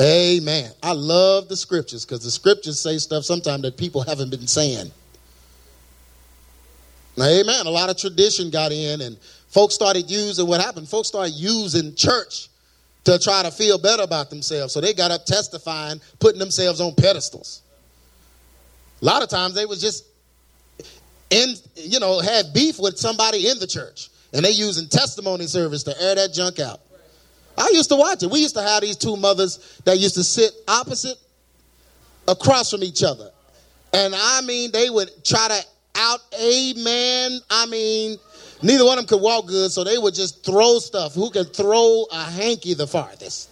Amen. 0.00 0.72
I 0.82 0.92
love 0.92 1.48
the 1.48 1.56
scriptures 1.56 2.04
because 2.04 2.24
the 2.24 2.30
scriptures 2.30 2.80
say 2.80 2.98
stuff 2.98 3.24
sometimes 3.24 3.62
that 3.62 3.76
people 3.76 4.02
haven't 4.02 4.30
been 4.30 4.46
saying. 4.46 4.90
Amen. 7.20 7.66
A 7.66 7.70
lot 7.70 7.90
of 7.90 7.96
tradition 7.96 8.50
got 8.50 8.72
in, 8.72 9.00
and 9.02 9.16
folks 9.48 9.74
started 9.74 10.10
using 10.10 10.48
what 10.48 10.60
happened. 10.60 10.88
Folks 10.88 11.08
started 11.08 11.34
using 11.34 11.94
church 11.94 12.48
to 13.04 13.18
try 13.18 13.42
to 13.42 13.50
feel 13.50 13.78
better 13.78 14.02
about 14.02 14.30
themselves. 14.30 14.72
So 14.72 14.80
they 14.80 14.94
got 14.94 15.10
up 15.10 15.24
testifying, 15.24 16.00
putting 16.20 16.38
themselves 16.38 16.80
on 16.80 16.94
pedestals. 16.94 17.62
A 19.02 19.04
lot 19.04 19.22
of 19.22 19.28
times 19.28 19.54
they 19.54 19.66
was 19.66 19.80
just 19.80 20.04
in, 21.30 21.54
you 21.76 22.00
know, 22.00 22.20
had 22.20 22.52
beef 22.54 22.78
with 22.78 22.98
somebody 22.98 23.48
in 23.48 23.58
the 23.58 23.66
church, 23.66 24.08
and 24.32 24.44
they 24.44 24.50
using 24.50 24.88
testimony 24.88 25.46
service 25.46 25.82
to 25.84 26.00
air 26.00 26.14
that 26.14 26.32
junk 26.32 26.58
out. 26.60 26.80
I 27.56 27.70
used 27.72 27.90
to 27.90 27.96
watch 27.96 28.22
it. 28.22 28.30
We 28.30 28.40
used 28.40 28.54
to 28.56 28.62
have 28.62 28.82
these 28.82 28.96
two 28.96 29.16
mothers 29.16 29.80
that 29.84 29.98
used 29.98 30.14
to 30.16 30.24
sit 30.24 30.52
opposite 30.66 31.18
across 32.26 32.70
from 32.70 32.82
each 32.82 33.02
other. 33.04 33.30
And 33.92 34.14
I 34.16 34.40
mean, 34.40 34.72
they 34.72 34.90
would 34.90 35.10
try 35.24 35.48
to 35.48 35.60
out 35.96 36.20
amen. 36.40 37.38
I 37.50 37.66
mean, 37.66 38.16
neither 38.64 38.84
one 38.84 38.98
of 38.98 39.06
them 39.06 39.18
could 39.18 39.22
walk 39.22 39.46
good, 39.46 39.70
so 39.70 39.84
they 39.84 39.98
would 39.98 40.14
just 40.14 40.44
throw 40.44 40.78
stuff. 40.78 41.14
Who 41.14 41.30
can 41.30 41.44
throw 41.44 42.06
a 42.10 42.22
hanky 42.22 42.74
the 42.74 42.86
farthest? 42.86 43.50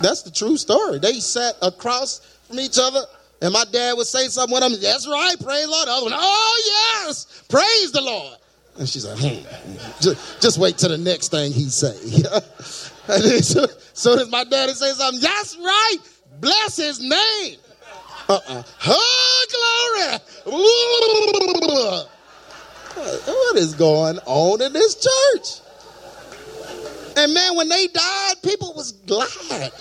That's 0.00 0.22
the 0.22 0.30
true 0.30 0.56
story. 0.56 0.98
They 0.98 1.14
sat 1.20 1.54
across 1.62 2.20
from 2.46 2.60
each 2.60 2.78
other, 2.78 3.00
and 3.40 3.52
my 3.52 3.64
dad 3.70 3.94
would 3.96 4.06
say 4.06 4.28
something 4.28 4.54
with 4.54 4.62
them. 4.62 4.80
That's 4.80 5.08
right, 5.08 5.36
praise 5.42 5.64
the 5.64 5.70
Lord. 5.70 5.88
The 5.88 5.92
other 5.92 6.04
one, 6.04 6.12
oh 6.14 7.04
yes, 7.06 7.44
praise 7.48 7.92
the 7.92 8.02
Lord. 8.02 8.38
And 8.78 8.88
she's 8.88 9.06
like, 9.06 9.18
hmm. 9.18 10.00
just, 10.00 10.42
just 10.42 10.58
wait 10.58 10.78
till 10.78 10.90
the 10.90 10.98
next 10.98 11.30
thing 11.30 11.52
he 11.52 11.68
say. 11.68 11.94
and 13.08 13.24
then, 13.24 13.42
so, 13.42 13.66
so 13.92 14.16
does 14.16 14.30
my 14.30 14.44
daddy 14.44 14.72
say 14.72 14.92
something? 14.92 15.20
That's 15.20 15.56
right. 15.56 15.98
Bless 16.40 16.76
his 16.76 17.00
name. 17.00 17.58
Uh-uh. 18.28 18.62
Oh, 18.86 19.46
glory. 19.50 20.18
What 23.26 23.56
is 23.56 23.74
going 23.74 24.18
on 24.24 24.62
in 24.62 24.72
this 24.72 24.94
church? 24.94 25.60
And 27.16 27.34
man, 27.34 27.56
when 27.56 27.68
they 27.68 27.86
died, 27.88 28.34
people 28.42 28.72
was 28.74 28.92
glad. 28.92 29.72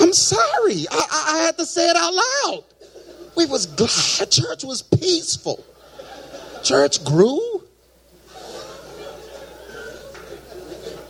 I'm 0.00 0.12
sorry. 0.12 0.86
I, 0.90 1.34
I, 1.34 1.38
had 1.44 1.58
to 1.58 1.66
say 1.66 1.88
it 1.88 1.96
out 1.96 2.14
loud. 2.14 2.64
We 3.36 3.46
was 3.46 3.66
glad. 3.66 4.30
Church 4.30 4.64
was 4.64 4.82
peaceful. 4.82 5.64
Church 6.62 7.04
grew. 7.04 7.55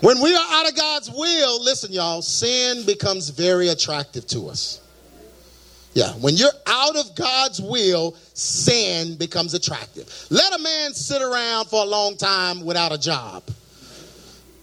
When 0.00 0.20
we 0.20 0.34
are 0.34 0.46
out 0.50 0.68
of 0.68 0.76
God's 0.76 1.10
will, 1.10 1.62
listen, 1.62 1.92
y'all, 1.92 2.22
sin 2.22 2.84
becomes 2.84 3.30
very 3.30 3.68
attractive 3.68 4.26
to 4.28 4.48
us. 4.48 4.80
Yeah, 5.94 6.12
when 6.12 6.34
you're 6.34 6.52
out 6.66 6.96
of 6.96 7.14
God's 7.14 7.60
will, 7.62 8.14
sin 8.34 9.16
becomes 9.16 9.54
attractive. 9.54 10.12
Let 10.28 10.52
a 10.52 10.58
man 10.58 10.92
sit 10.92 11.22
around 11.22 11.66
for 11.66 11.82
a 11.82 11.86
long 11.86 12.18
time 12.18 12.66
without 12.66 12.92
a 12.92 12.98
job. 12.98 13.42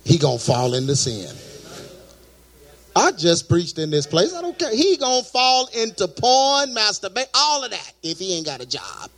He 0.04 0.20
gonna 0.20 0.38
fall 0.38 0.76
into 0.76 0.96
sin. 0.96 1.36
I 2.96 3.12
just 3.12 3.50
preached 3.50 3.80
in 3.80 3.90
this 3.90 4.06
place. 4.06 4.36
I 4.36 4.42
don't 4.42 4.58
care. 4.60 4.76
He 4.76 4.96
gonna 4.98 5.24
fall 5.24 5.68
into 5.74 6.08
porn, 6.08 6.76
masturbate, 6.76 7.30
all 7.34 7.64
of 7.64 7.72
that 7.72 7.94
if 8.04 8.20
he 8.20 8.36
ain't 8.36 8.46
got 8.46 8.62
a 8.62 8.68
job. 8.68 9.10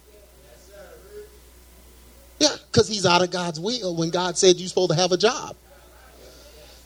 Yeah, 2.39 2.55
because 2.71 2.87
he's 2.87 3.05
out 3.05 3.21
of 3.21 3.31
God's 3.31 3.59
will 3.59 3.93
when 3.93 4.09
God 4.09 4.37
said 4.37 4.55
you're 4.55 4.69
supposed 4.69 4.91
to 4.91 4.95
have 4.95 5.11
a 5.11 5.17
job. 5.17 5.57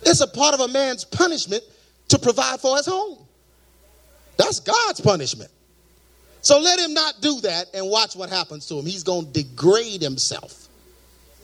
It's 0.04 0.22
a 0.22 0.28
part 0.28 0.54
of 0.54 0.62
a 0.62 0.68
man's 0.68 1.04
punishment 1.04 1.64
to 2.10 2.20
provide 2.20 2.60
for 2.60 2.78
his 2.78 2.86
home. 2.86 3.18
That's 4.38 4.60
God's 4.60 5.02
punishment. 5.02 5.52
So 6.42 6.60
let 6.60 6.80
him 6.80 6.94
not 6.94 7.22
do 7.22 7.42
that 7.42 7.68
and 7.74 7.90
watch 7.90 8.16
what 8.16 8.30
happens 8.30 8.66
to 8.68 8.76
him. 8.80 8.86
He's 8.86 9.04
going 9.04 9.26
to 9.26 9.44
degrade 9.44 10.02
himself. 10.02 10.68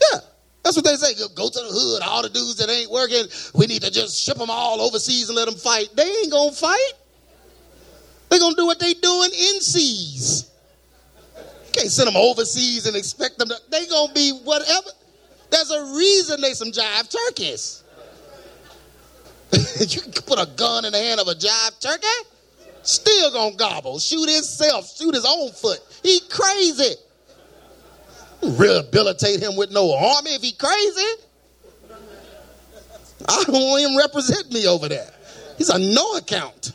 Yeah, 0.02 0.20
that's 0.64 0.76
what 0.76 0.86
they 0.86 0.96
say. 0.96 1.14
Go 1.36 1.50
to 1.50 1.60
the 1.60 1.68
hood. 1.68 2.02
All 2.04 2.22
the 2.22 2.30
dudes 2.30 2.56
that 2.58 2.70
ain't 2.70 2.90
working, 2.90 3.24
we 3.54 3.68
need 3.68 3.82
to 3.82 3.92
just 3.92 4.24
ship 4.24 4.38
them 4.38 4.50
all 4.50 4.82
overseas 4.82 5.30
and 5.30 5.36
let 5.36 5.46
them 5.46 5.56
fight. 5.56 5.90
They 5.96 6.04
ain't 6.04 6.32
going 6.32 6.52
to 6.52 6.56
fight. 6.56 6.94
They're 8.30 8.40
going 8.40 8.56
to 8.56 8.62
do 8.62 8.66
what 8.66 8.80
they 8.80 8.94
doing 8.94 9.30
in 9.32 9.62
seas. 9.62 10.50
Can't 11.74 11.92
send 11.92 12.08
them 12.08 12.16
overseas 12.16 12.88
and 12.88 12.96
expect 12.96 13.38
them 13.38 13.50
to. 13.50 13.56
They 13.70 13.86
going 13.88 14.08
to 14.08 14.14
be 14.14 14.32
whatever. 14.44 14.90
There's 15.52 15.72
a 15.72 15.84
reason 15.96 16.42
they 16.42 16.54
some 16.54 16.72
jive 16.72 17.10
turkeys. 17.10 17.84
you 19.88 20.02
put 20.26 20.40
a 20.40 20.48
gun 20.56 20.86
in 20.86 20.92
the 20.92 21.00
hand 21.00 21.20
of 21.20 21.28
a 21.28 21.34
jive 21.34 21.80
turkey? 21.80 22.08
Still 22.84 23.32
gonna 23.32 23.56
gobble, 23.56 24.00
shoot 24.00 24.30
himself, 24.30 24.96
shoot 24.96 25.16
his 25.16 25.26
own 25.26 25.52
foot. 25.52 25.80
He 26.04 26.20
crazy. 26.30 26.96
Rehabilitate 28.44 29.42
him 29.42 29.56
with 29.56 29.72
no 29.72 29.92
army 29.96 30.32
if 30.36 30.42
he 30.42 30.52
crazy. 30.52 31.24
I 33.28 33.44
don't 33.46 33.54
want 33.54 33.82
him 33.82 33.98
represent 33.98 34.52
me 34.52 34.68
over 34.68 34.88
there. 34.88 35.10
He's 35.58 35.70
a 35.70 35.80
no 35.80 36.18
account. 36.18 36.74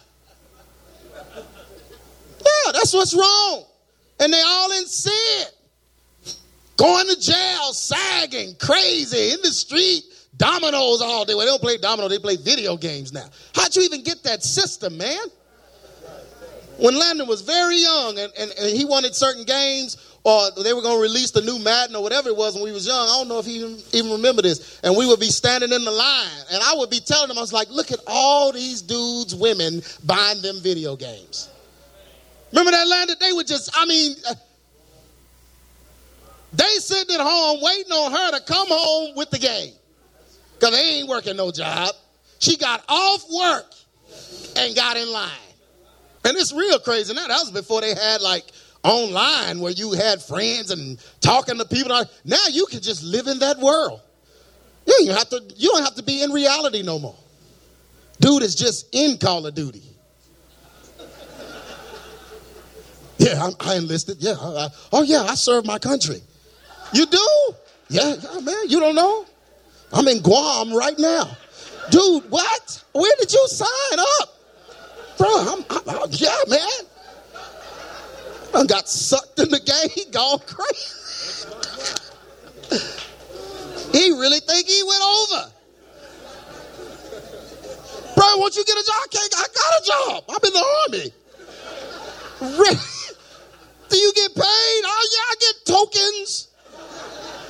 Yeah, 1.37 2.73
that's 2.73 2.93
what's 2.93 3.15
wrong. 3.15 3.65
And 4.19 4.33
they 4.33 4.43
all 4.45 4.73
in 4.73 4.87
sin. 4.87 5.47
Going 6.77 7.09
to 7.09 7.21
jail, 7.21 7.73
sagging, 7.73 8.55
crazy, 8.59 9.33
in 9.35 9.43
the 9.43 9.53
street, 9.53 10.03
dominoes 10.41 11.03
all 11.03 11.25
day. 11.25 11.35
Well, 11.35 11.45
they 11.45 11.53
don't 11.53 11.63
play 11.63 11.77
domino, 11.77 12.09
they 12.09 12.19
play 12.19 12.37
video 12.37 12.77
games 12.77 13.13
now. 13.13 13.29
How'd 13.55 13.77
you 13.77 13.83
even 13.83 14.03
get 14.03 14.23
that 14.25 14.43
system, 14.43 14.97
man? 14.97 15.19
when 16.81 16.99
Landon 16.99 17.29
was 17.29 17.43
very 17.43 17.77
young 17.77 18.19
and, 18.19 18.33
and, 18.39 18.51
and 18.59 18.77
he 18.77 18.85
wanted 18.85 19.15
certain 19.15 19.45
games 19.45 20.17
or 20.25 20.51
they 20.63 20.73
were 20.73 20.83
going 20.83 20.97
to 20.97 21.03
release 21.03 21.31
the 21.31 21.43
new 21.43 21.59
Madden 21.59 21.95
or 21.95 22.03
whatever 22.03 22.29
it 22.29 22.37
was 22.37 22.55
when 22.55 22.65
we 22.65 22.73
was 22.73 22.87
young. 22.87 23.07
I 23.09 23.19
don't 23.19 23.29
know 23.29 23.39
if 23.39 23.47
he 23.47 23.59
even, 23.59 23.79
even 23.93 24.11
remember 24.13 24.43
this. 24.43 24.81
And 24.83 24.97
we 24.97 25.07
would 25.07 25.21
be 25.21 25.31
standing 25.31 25.73
in 25.73 25.85
the 25.85 25.91
line 25.91 26.45
and 26.51 26.63
I 26.63 26.75
would 26.77 26.91
be 26.91 27.01
telling 27.01 27.29
them, 27.29 27.39
I 27.39 27.43
was 27.43 27.53
like, 27.53 27.69
look 27.71 27.93
at 27.93 28.01
all 28.07 28.53
these 28.53 28.83
dudes, 28.83 29.35
women 29.35 29.83
buying 30.05 30.41
them 30.41 30.57
video 30.61 30.97
games. 30.97 31.51
Remember 32.51 32.71
that 32.73 32.89
Landon? 32.89 33.17
They 33.21 33.33
would 33.33 33.47
just, 33.47 33.71
I 33.75 33.85
mean, 33.85 34.17
uh, 34.29 34.35
they 36.53 36.65
sitting 36.79 37.15
at 37.15 37.21
home 37.21 37.61
waiting 37.63 37.93
on 37.93 38.11
her 38.11 38.39
to 38.39 38.45
come 38.45 38.69
home 38.69 39.17
with 39.17 39.31
the 39.31 39.39
game. 39.39 39.73
Because 40.61 40.77
they 40.77 40.99
ain't 40.99 41.09
working 41.09 41.37
no 41.37 41.51
job. 41.51 41.95
She 42.39 42.59
got 42.59 42.85
off 42.87 43.25
work 43.35 43.73
and 44.57 44.77
got 44.77 44.99
in 44.99 45.11
line. 45.11 45.31
And 46.25 46.37
it's 46.37 46.53
real 46.53 46.79
crazy 46.79 47.15
now. 47.15 47.27
That 47.27 47.41
was 47.41 47.51
before 47.51 47.81
they 47.81 47.95
had 47.95 48.21
like 48.21 48.45
online 48.83 49.61
where 49.61 49.73
you 49.73 49.93
had 49.93 50.21
friends 50.23 50.71
and 50.71 50.99
talking 51.23 51.57
to 51.57 51.65
people. 51.65 51.97
Now 52.27 52.37
you 52.51 52.67
can 52.67 52.83
just 52.83 53.03
live 53.03 53.27
in 53.27 53.39
that 53.39 53.59
world. 53.59 54.03
You 54.87 55.07
don't 55.07 55.17
have 55.17 55.31
to, 55.31 55.43
you 55.57 55.71
don't 55.71 55.83
have 55.83 55.95
to 55.95 56.03
be 56.03 56.23
in 56.23 56.31
reality 56.31 56.83
no 56.83 56.99
more. 56.99 57.17
Dude 58.21 58.43
is 58.43 58.55
just 58.55 58.95
in 58.95 59.17
Call 59.17 59.47
of 59.47 59.55
Duty. 59.55 59.83
Yeah, 63.19 63.51
I, 63.61 63.73
I 63.73 63.77
enlisted. 63.77 64.17
Yeah. 64.21 64.33
I, 64.33 64.69
oh, 64.93 65.03
yeah, 65.03 65.25
I 65.25 65.35
served 65.35 65.67
my 65.67 65.79
country. 65.79 66.23
You 66.95 67.05
do? 67.05 67.29
Yeah, 67.91 68.15
yeah, 68.15 68.41
man, 68.41 68.57
you 68.67 68.81
don't 68.81 68.95
know? 68.95 69.27
I'm 69.93 70.07
in 70.09 70.23
Guam 70.23 70.73
right 70.73 70.99
now. 70.99 71.37
Dude, 71.91 72.31
what? 72.31 72.85
Where 72.93 73.13
did 73.19 73.33
you 73.33 73.47
sign 73.49 73.99
up? 74.21 74.41
bro, 75.21 75.29
I'm, 75.29 75.65
I'm, 75.87 76.09
yeah, 76.13 76.35
man. 76.49 76.61
I 78.55 78.65
got 78.67 78.89
sucked 78.89 79.39
in 79.39 79.51
the 79.51 79.61
game. 79.61 80.11
Gone 80.13 80.39
crazy. 80.47 81.47
he 83.93 84.11
really 84.13 84.41
think 84.41 84.67
he 84.67 84.83
went 84.83 85.03
over. 85.03 85.53
Bro, 88.17 88.37
once 88.39 88.57
you 88.57 88.65
get 88.65 88.77
a 88.77 88.85
job, 88.85 88.97
I, 88.97 89.07
can't, 89.11 89.35
I 89.37 89.47
got 89.55 89.73
a 89.77 89.85
job. 89.87 90.25
I'm 90.29 90.45
in 90.45 90.53
the 90.53 90.67
army. 90.87 91.13
Really? 92.59 92.81
Do 93.89 93.99
you 93.99 94.13
get 94.15 94.35
paid? 94.35 94.43
Oh, 94.43 95.09
yeah, 95.13 95.25
I 95.31 95.35
get 95.41 95.55
tokens. 95.67 96.49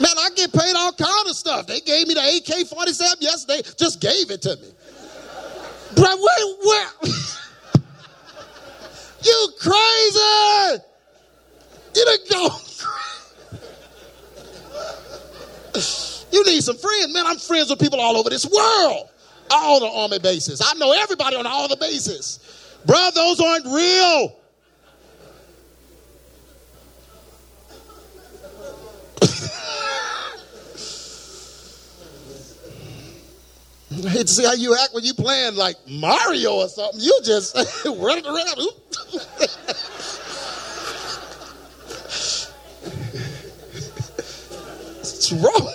Man, 0.01 0.17
I 0.19 0.31
get 0.35 0.53
paid 0.53 0.75
all 0.75 0.93
kind 0.93 1.29
of 1.29 1.37
stuff. 1.37 1.67
They 1.67 1.81
gave 1.81 2.09
me 2.09 2.15
the 2.15 2.21
AK 2.21 2.67
47 2.67 3.19
yesterday, 3.21 3.63
just 3.77 4.01
gave 4.01 4.31
it 4.31 4.43
to 4.43 4.57
me. 4.57 4.73
Bro, 5.95 6.17
where, 6.17 6.57
where? 6.63 6.91
You 9.23 9.49
crazy! 9.61 10.83
You 11.95 12.05
didn't 12.05 12.31
go. 12.31 12.49
you 16.33 16.45
need 16.47 16.63
some 16.63 16.77
friends. 16.77 17.13
Man, 17.13 17.27
I'm 17.27 17.39
friends 17.39 17.69
with 17.69 17.81
people 17.81 18.01
all 18.01 18.17
over 18.17 18.31
this 18.31 18.47
world. 18.47 19.11
All 19.51 19.81
the 19.81 19.89
army 19.89 20.21
bases. 20.21 20.63
I 20.65 20.73
know 20.75 20.93
everybody 20.93 21.37
on 21.37 21.47
all 21.47 21.69
the 21.69 21.77
bases. 21.77 22.39
Bro, 22.87 23.11
those 23.15 23.41
aren't 23.41 23.67
real. 23.67 24.40
Hate 34.09 34.27
to 34.27 34.33
see 34.33 34.45
how 34.45 34.55
you 34.55 34.75
act 34.75 34.95
when 34.95 35.05
you 35.05 35.15
playing 35.15 35.57
like 35.57 35.77
Mario 35.89 36.55
or 36.55 36.69
something. 36.69 37.01
You 37.01 37.19
just 37.23 37.57
running 37.87 38.27
around. 38.27 38.57
What's 44.99 45.33
wrong? 45.33 45.73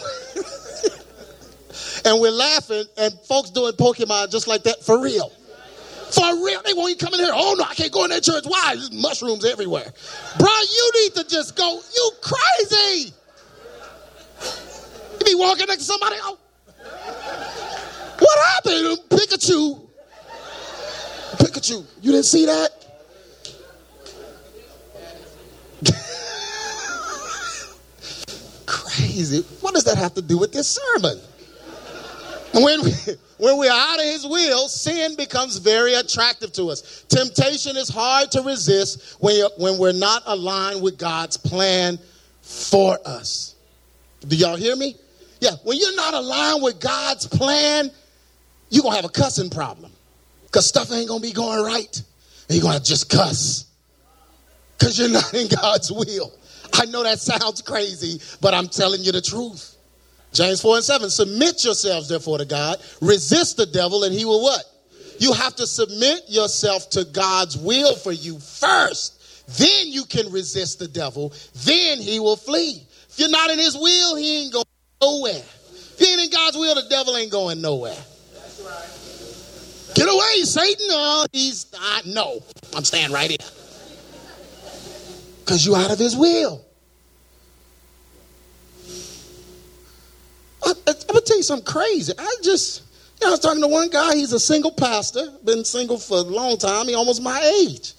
and 2.05 2.21
we're 2.21 2.31
laughing, 2.31 2.85
and 2.97 3.13
folks 3.21 3.49
doing 3.51 3.73
Pokemon 3.73 4.31
just 4.31 4.47
like 4.47 4.63
that 4.63 4.83
for 4.83 4.99
real. 5.01 5.29
For 6.11 6.45
real, 6.45 6.61
they 6.63 6.73
won't 6.73 6.91
even 6.91 6.99
come 6.99 7.13
in 7.13 7.19
here. 7.19 7.33
Oh 7.33 7.55
no, 7.57 7.63
I 7.63 7.73
can't 7.73 7.91
go 7.91 8.03
in 8.05 8.11
that 8.11 8.23
church. 8.23 8.45
Why? 8.45 8.75
There's 8.75 8.91
mushrooms 8.91 9.43
everywhere. 9.43 9.91
Bro, 10.37 10.49
you 10.49 10.91
need 11.01 11.15
to 11.15 11.27
just 11.27 11.55
go. 11.55 11.79
You 11.95 12.11
crazy. 12.21 13.13
You 15.13 15.25
be 15.25 15.35
walking 15.35 15.65
next 15.67 15.79
to 15.79 15.85
somebody, 15.85 16.15
oh, 16.21 16.37
what 18.19 18.39
happened? 18.47 18.99
Pikachu. 19.09 19.81
Pikachu. 21.37 21.85
You 22.01 22.11
didn't 22.11 22.25
see 22.25 22.45
that? 22.45 22.69
Crazy. 28.65 29.41
What 29.61 29.73
does 29.73 29.83
that 29.85 29.97
have 29.97 30.13
to 30.15 30.21
do 30.21 30.37
with 30.37 30.51
this 30.51 30.67
sermon? 30.67 31.19
When, 32.53 32.83
we, 32.83 32.91
when 33.37 33.57
we're 33.57 33.71
out 33.71 33.99
of 33.99 34.05
his 34.05 34.25
will, 34.25 34.69
sin 34.69 35.15
becomes 35.17 35.57
very 35.57 35.93
attractive 35.95 36.53
to 36.53 36.69
us. 36.69 37.03
Temptation 37.09 37.75
is 37.75 37.89
hard 37.89 38.31
to 38.31 38.41
resist 38.41 39.17
when, 39.19 39.45
when 39.57 39.77
we're 39.77 39.91
not 39.91 40.23
aligned 40.25 40.81
with 40.81 40.97
God's 40.97 41.35
plan 41.35 41.99
for 42.41 42.97
us. 43.05 43.55
Do 44.25 44.37
y'all 44.37 44.55
hear 44.55 44.75
me? 44.77 44.95
Yeah, 45.41 45.51
when 45.63 45.77
you're 45.77 45.95
not 45.95 46.13
aligned 46.13 46.63
with 46.63 46.79
God's 46.79 47.27
plan, 47.27 47.91
you're 48.75 48.81
going 48.81 48.91
to 48.91 48.97
have 48.97 49.05
a 49.05 49.09
cussing 49.09 49.49
problem 49.49 49.89
because 50.43 50.67
stuff 50.67 50.91
ain't 50.91 51.07
going 51.07 51.21
to 51.21 51.27
be 51.27 51.33
going 51.33 51.63
right. 51.63 52.03
And 52.49 52.57
you're 52.57 52.61
going 52.61 52.77
to 52.77 52.83
just 52.83 53.09
cuss 53.09 53.65
because 54.77 54.99
you're 54.99 55.09
not 55.09 55.33
in 55.33 55.47
God's 55.47 55.91
will. 55.91 56.33
I 56.73 56.85
know 56.85 57.01
that 57.03 57.19
sounds 57.19 57.61
crazy, 57.61 58.21
but 58.41 58.53
I'm 58.53 58.67
telling 58.67 59.01
you 59.01 59.13
the 59.13 59.21
truth. 59.21 59.77
James 60.33 60.61
4 60.61 60.75
and 60.75 60.83
7 60.83 61.09
Submit 61.09 61.63
yourselves, 61.63 62.09
therefore, 62.09 62.39
to 62.39 62.45
God. 62.45 62.77
Resist 63.01 63.55
the 63.55 63.65
devil, 63.65 64.03
and 64.03 64.13
he 64.13 64.25
will 64.25 64.43
what? 64.43 64.63
You 65.19 65.31
have 65.31 65.55
to 65.55 65.65
submit 65.65 66.23
yourself 66.27 66.89
to 66.89 67.05
God's 67.05 67.57
will 67.57 67.95
for 67.95 68.11
you 68.11 68.37
first. 68.39 69.47
Then 69.57 69.87
you 69.87 70.03
can 70.03 70.29
resist 70.33 70.79
the 70.79 70.89
devil. 70.89 71.31
Then 71.63 71.99
he 71.99 72.19
will 72.19 72.35
flee. 72.35 72.85
If 73.09 73.19
you're 73.19 73.29
not 73.29 73.49
in 73.51 73.59
his 73.59 73.77
will, 73.77 74.17
he 74.17 74.43
ain't 74.43 74.53
going 74.53 74.65
nowhere. 75.01 75.43
If 75.71 75.95
he 75.97 76.11
ain't 76.11 76.23
in 76.23 76.29
God's 76.29 76.57
will, 76.57 76.75
the 76.75 76.89
devil 76.89 77.15
ain't 77.15 77.31
going 77.31 77.61
nowhere. 77.61 77.95
Get 79.95 80.09
away, 80.09 80.43
Satan. 80.43 80.87
Oh, 80.89 81.25
he's 81.31 81.71
not. 81.71 82.05
No, 82.05 82.43
I'm 82.75 82.83
staying 82.83 83.13
right 83.13 83.29
here. 83.29 83.37
Because 85.39 85.65
you're 85.65 85.77
out 85.77 85.91
of 85.91 85.97
his 85.97 86.17
will. 86.17 86.61
I, 90.65 90.71
am 90.87 90.95
gonna 91.07 91.21
tell 91.21 91.37
you 91.37 91.43
something 91.43 91.65
crazy. 91.65 92.11
I 92.17 92.35
just, 92.43 92.81
you 93.21 93.25
know, 93.25 93.27
I 93.27 93.31
was 93.31 93.39
talking 93.39 93.61
to 93.61 93.67
one 93.69 93.89
guy. 93.89 94.15
He's 94.15 94.33
a 94.33 94.39
single 94.39 94.71
pastor, 94.71 95.31
been 95.45 95.63
single 95.63 95.97
for 95.97 96.17
a 96.17 96.21
long 96.21 96.57
time. 96.57 96.87
He 96.87 96.95
almost 96.95 97.21
my 97.21 97.39
age. 97.61 97.93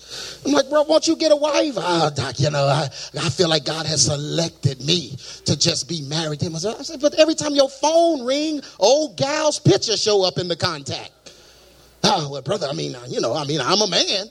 I'm 0.44 0.52
like, 0.52 0.68
bro, 0.68 0.82
won't 0.82 1.06
you 1.06 1.16
get 1.16 1.32
a 1.32 1.36
wife? 1.36 1.74
Oh, 1.76 2.10
doc, 2.14 2.38
you 2.38 2.50
know, 2.50 2.66
I, 2.66 2.88
I 3.18 3.30
feel 3.30 3.48
like 3.48 3.64
God 3.64 3.86
has 3.86 4.04
selected 4.04 4.84
me 4.84 5.16
to 5.46 5.56
just 5.56 5.88
be 5.88 6.02
married 6.02 6.40
to 6.40 6.46
him. 6.46 6.56
I 6.56 6.58
said, 6.58 7.00
but 7.00 7.14
every 7.14 7.34
time 7.34 7.54
your 7.54 7.70
phone 7.70 8.26
ring, 8.26 8.60
old 8.78 9.16
gal's 9.16 9.58
picture 9.58 9.96
show 9.96 10.24
up 10.24 10.36
in 10.36 10.48
the 10.48 10.56
contact. 10.56 11.12
Oh, 12.08 12.28
well, 12.30 12.42
brother, 12.42 12.68
I 12.68 12.72
mean, 12.72 12.94
uh, 12.94 13.04
you 13.08 13.20
know, 13.20 13.34
I 13.34 13.44
mean, 13.44 13.60
I'm 13.60 13.80
a 13.80 13.88
man. 13.88 14.26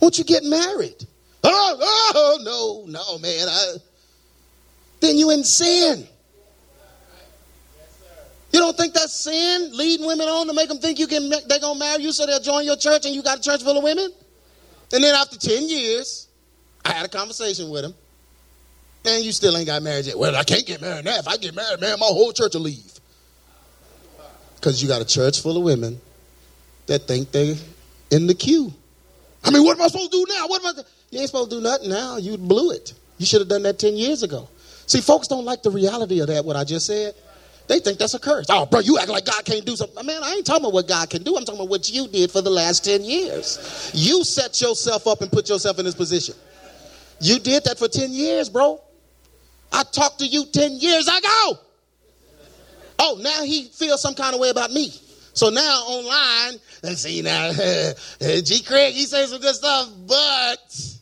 Won't 0.00 0.16
you 0.16 0.24
get 0.24 0.42
married? 0.42 1.04
Oh, 1.42 1.76
oh 2.14 2.38
no, 2.42 2.90
no, 2.90 3.18
man. 3.18 3.48
I, 3.48 3.74
then 5.00 5.18
you 5.18 5.30
in 5.30 5.44
sin. 5.44 6.08
You 8.52 8.60
don't 8.60 8.74
think 8.74 8.94
that's 8.94 9.12
sin, 9.12 9.76
leading 9.76 10.06
women 10.06 10.28
on 10.28 10.46
to 10.46 10.54
make 10.54 10.68
them 10.68 10.78
think 10.78 10.98
you 10.98 11.06
can 11.06 11.28
they're 11.28 11.58
gonna 11.58 11.78
marry 11.78 12.02
you 12.02 12.12
so 12.12 12.24
they'll 12.24 12.40
join 12.40 12.64
your 12.64 12.76
church 12.76 13.04
and 13.04 13.14
you 13.14 13.22
got 13.22 13.38
a 13.38 13.42
church 13.42 13.62
full 13.62 13.76
of 13.76 13.84
women? 13.84 14.10
And 14.94 15.04
then 15.04 15.14
after 15.14 15.36
10 15.36 15.68
years, 15.68 16.28
I 16.84 16.92
had 16.92 17.04
a 17.04 17.08
conversation 17.08 17.68
with 17.68 17.84
him. 17.84 17.94
And 19.04 19.22
you 19.22 19.32
still 19.32 19.54
ain't 19.56 19.66
got 19.66 19.82
married 19.82 20.06
yet. 20.06 20.18
Well, 20.18 20.34
I 20.34 20.44
can't 20.44 20.64
get 20.64 20.80
married 20.80 21.04
now. 21.04 21.18
If 21.18 21.28
I 21.28 21.36
get 21.36 21.54
married, 21.54 21.80
man, 21.80 21.98
my 21.98 22.06
whole 22.06 22.32
church 22.32 22.54
will 22.54 22.62
leave. 22.62 22.93
Because 24.64 24.82
you 24.82 24.88
got 24.88 25.02
a 25.02 25.04
church 25.04 25.42
full 25.42 25.58
of 25.58 25.62
women 25.62 26.00
that 26.86 27.00
think 27.00 27.30
they 27.32 27.54
in 28.10 28.26
the 28.26 28.32
queue. 28.32 28.72
I 29.44 29.50
mean, 29.50 29.62
what 29.62 29.76
am 29.76 29.82
I 29.82 29.88
supposed 29.88 30.10
to 30.10 30.24
do 30.24 30.34
now? 30.34 30.46
What 30.46 30.64
am 30.64 30.74
I? 30.74 30.82
You 31.10 31.20
ain't 31.20 31.28
supposed 31.28 31.50
to 31.50 31.56
do 31.56 31.62
nothing 31.62 31.90
now. 31.90 32.16
You 32.16 32.38
blew 32.38 32.70
it. 32.70 32.94
You 33.18 33.26
should 33.26 33.42
have 33.42 33.48
done 33.48 33.62
that 33.64 33.78
10 33.78 33.94
years 33.94 34.22
ago. 34.22 34.48
See, 34.86 35.02
folks 35.02 35.28
don't 35.28 35.44
like 35.44 35.62
the 35.62 35.70
reality 35.70 36.20
of 36.20 36.28
that, 36.28 36.46
what 36.46 36.56
I 36.56 36.64
just 36.64 36.86
said. 36.86 37.12
They 37.68 37.78
think 37.78 37.98
that's 37.98 38.14
a 38.14 38.18
curse. 38.18 38.46
Oh, 38.48 38.64
bro, 38.64 38.80
you 38.80 38.98
act 38.98 39.10
like 39.10 39.26
God 39.26 39.44
can't 39.44 39.66
do 39.66 39.76
something. 39.76 40.06
Man, 40.06 40.22
I 40.24 40.32
ain't 40.32 40.46
talking 40.46 40.62
about 40.62 40.72
what 40.72 40.88
God 40.88 41.10
can 41.10 41.22
do. 41.22 41.36
I'm 41.36 41.44
talking 41.44 41.60
about 41.60 41.68
what 41.68 41.90
you 41.90 42.08
did 42.08 42.30
for 42.30 42.40
the 42.40 42.48
last 42.48 42.86
10 42.86 43.04
years. 43.04 43.90
You 43.92 44.24
set 44.24 44.62
yourself 44.62 45.06
up 45.06 45.20
and 45.20 45.30
put 45.30 45.50
yourself 45.50 45.78
in 45.78 45.84
this 45.84 45.94
position. 45.94 46.36
You 47.20 47.38
did 47.38 47.64
that 47.64 47.78
for 47.78 47.86
10 47.86 48.12
years, 48.12 48.48
bro. 48.48 48.80
I 49.70 49.82
talked 49.82 50.20
to 50.20 50.26
you 50.26 50.46
10 50.46 50.78
years 50.78 51.06
ago. 51.06 51.58
Oh, 52.98 53.18
now 53.20 53.42
he 53.42 53.64
feels 53.64 54.00
some 54.00 54.14
kind 54.14 54.34
of 54.34 54.40
way 54.40 54.50
about 54.50 54.72
me. 54.72 54.92
So 55.32 55.50
now 55.50 55.80
online, 55.86 56.60
let's 56.82 57.00
see 57.02 57.20
now, 57.20 57.52
G. 58.20 58.62
Craig, 58.62 58.94
he 58.94 59.04
says 59.04 59.30
some 59.30 59.40
good 59.40 59.54
stuff, 59.54 59.88
but 60.06 60.94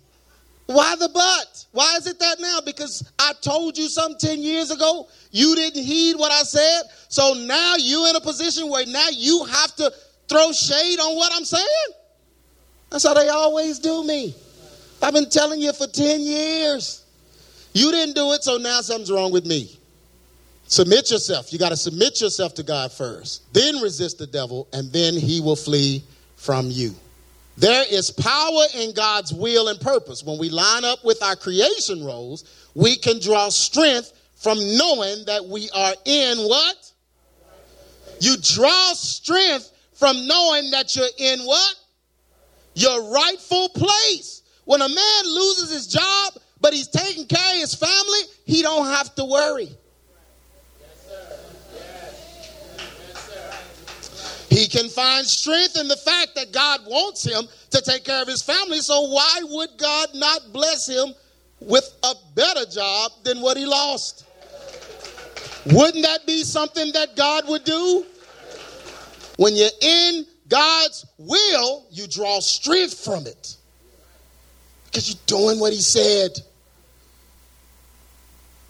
why 0.67 0.97
the 0.97 1.11
but? 1.13 1.67
Why 1.73 1.97
is 1.97 2.07
it 2.07 2.19
that 2.19 2.41
now? 2.41 2.61
Because 2.65 3.11
I 3.19 3.33
told 3.41 3.77
you 3.77 3.89
some 3.89 4.15
10 4.19 4.41
years 4.41 4.71
ago. 4.71 5.09
You 5.31 5.55
didn't 5.55 5.83
heed 5.83 6.17
what 6.17 6.33
I 6.33 6.43
said. 6.43 6.83
So 7.09 7.35
now 7.35 7.75
you're 7.79 8.09
in 8.09 8.17
a 8.17 8.21
position 8.21 8.69
where 8.71 8.87
now 8.87 9.09
you 9.11 9.45
have 9.45 9.77
to 9.77 9.93
throw 10.29 10.53
shade 10.53 10.99
on 10.99 11.17
what 11.17 11.33
I'm 11.35 11.45
saying. 11.45 11.67
That's 12.91 13.07
how 13.07 13.15
they 13.15 13.29
always 13.29 13.79
do 13.79 14.05
me. 14.05 14.35
I've 15.03 15.15
been 15.15 15.29
telling 15.29 15.61
you 15.61 15.73
for 15.73 15.87
10 15.87 16.21
years. 16.21 17.05
You 17.75 17.91
didn't 17.91 18.15
do 18.15 18.33
it, 18.33 18.45
so 18.45 18.59
now 18.59 18.81
something's 18.83 19.11
wrong 19.11 19.33
with 19.33 19.47
me. 19.47 19.79
Submit 20.73 21.11
yourself. 21.11 21.53
You 21.53 21.59
got 21.59 21.69
to 21.69 21.77
submit 21.77 22.19
yourself 22.23 22.55
to 22.55 22.63
God 22.63 22.93
first. 22.93 23.53
Then 23.53 23.83
resist 23.83 24.17
the 24.17 24.27
devil, 24.27 24.69
and 24.73 24.91
then 24.91 25.13
he 25.13 25.39
will 25.39 25.55
flee 25.55 26.03
from 26.37 26.71
you. 26.71 26.95
There 27.59 27.85
is 27.91 28.11
power 28.11 28.63
in 28.75 28.95
God's 28.95 29.35
will 29.35 29.69
and 29.69 29.79
purpose. 29.79 30.25
When 30.25 30.39
we 30.39 30.49
line 30.49 30.87
up 30.87 31.05
with 31.05 31.23
our 31.23 31.37
creation 31.37 32.03
roles, 32.03 32.71
we 32.75 32.97
can 32.97 33.21
draw 33.21 33.51
strength 33.51 34.15
from 34.37 34.57
knowing 34.79 35.27
that 35.27 35.45
we 35.45 35.69
are 35.75 35.93
in 36.07 36.39
what? 36.39 36.91
You 38.21 38.39
draw 38.39 38.95
strength 38.95 39.71
from 39.93 40.27
knowing 40.27 40.71
that 40.71 40.97
you're 40.97 41.05
in 41.19 41.41
what? 41.41 41.75
Your 42.73 43.13
rightful 43.13 43.69
place. 43.69 44.41
When 44.65 44.81
a 44.81 44.89
man 44.89 45.25
loses 45.27 45.71
his 45.71 45.87
job, 45.87 46.33
but 46.63 46.73
he's 46.73 46.89
taking 46.89 47.27
care 47.27 47.57
of 47.57 47.61
his 47.61 47.75
family, 47.75 48.21
he 48.47 48.63
don't 48.63 48.87
have 48.87 49.15
to 49.17 49.27
worry. 49.27 49.77
He 54.53 54.69
can 54.69 54.91
find 54.91 55.27
strength 55.27 55.79
in 55.79 55.89
the 55.89 55.97
fact 55.97 56.35
that 56.35 56.53
God 56.53 56.81
wants 56.87 57.25
him 57.25 57.49
to 57.71 57.81
take 57.81 58.05
care 58.05 58.21
of 58.21 58.29
his 58.29 58.43
family. 58.43 58.81
So 58.81 59.01
why 59.09 59.41
would 59.45 59.71
God 59.79 60.09
not 60.15 60.53
bless 60.53 60.87
him 60.87 61.15
with 61.59 61.91
a 62.03 62.15
better 62.35 62.67
job 62.67 63.13
than 63.25 63.41
what 63.41 63.57
he 63.57 63.65
lost? 63.65 64.27
Wouldn't 65.73 66.05
that 66.05 66.27
be 66.27 66.43
something 66.45 66.93
that 66.93 67.17
God 67.17 67.49
would 67.49 67.65
do? 67.65 68.05
When 69.39 69.57
you're 69.57 69.71
in 69.81 70.27
God's 70.51 71.07
will, 71.17 71.87
you 71.91 72.07
draw 72.07 72.41
strength 72.41 73.03
from 73.03 73.27
it 73.27 73.57
because 74.85 75.09
you're 75.09 75.23
doing 75.25 75.61
what 75.61 75.73
he 75.73 75.81
said. 75.81 76.33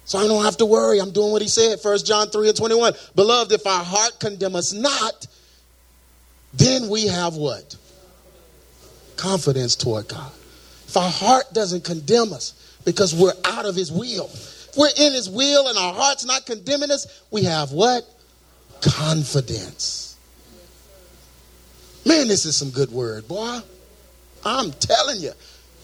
So 0.04 0.18
I 0.20 0.28
don't 0.28 0.44
have 0.44 0.58
to 0.58 0.66
worry. 0.66 1.00
I'm 1.00 1.10
doing 1.10 1.32
what 1.32 1.42
he 1.42 1.48
said. 1.48 1.80
First 1.80 2.06
John 2.06 2.28
3 2.28 2.50
and 2.50 2.56
21. 2.56 2.92
Beloved, 3.16 3.50
if 3.50 3.66
our 3.66 3.82
heart 3.82 4.20
condemn 4.20 4.54
us 4.54 4.72
not, 4.72 5.26
then 6.54 6.88
we 6.88 7.06
have 7.06 7.34
what? 7.34 7.76
Confidence 9.16 9.76
toward 9.76 10.08
God. 10.08 10.32
If 10.86 10.96
our 10.96 11.10
heart 11.10 11.52
doesn't 11.52 11.84
condemn 11.84 12.32
us 12.32 12.78
because 12.84 13.14
we're 13.14 13.32
out 13.44 13.64
of 13.64 13.74
his 13.74 13.90
will, 13.90 14.26
if 14.26 14.76
we're 14.76 14.88
in 14.98 15.12
his 15.12 15.28
will 15.28 15.68
and 15.68 15.78
our 15.78 15.94
heart's 15.94 16.24
not 16.24 16.44
condemning 16.46 16.90
us, 16.90 17.22
we 17.30 17.44
have 17.44 17.72
what? 17.72 18.04
Confidence. 18.80 20.16
Man, 22.04 22.28
this 22.28 22.44
is 22.44 22.56
some 22.56 22.70
good 22.70 22.90
word, 22.90 23.28
boy. 23.28 23.60
I'm 24.44 24.72
telling 24.72 25.20
you. 25.20 25.32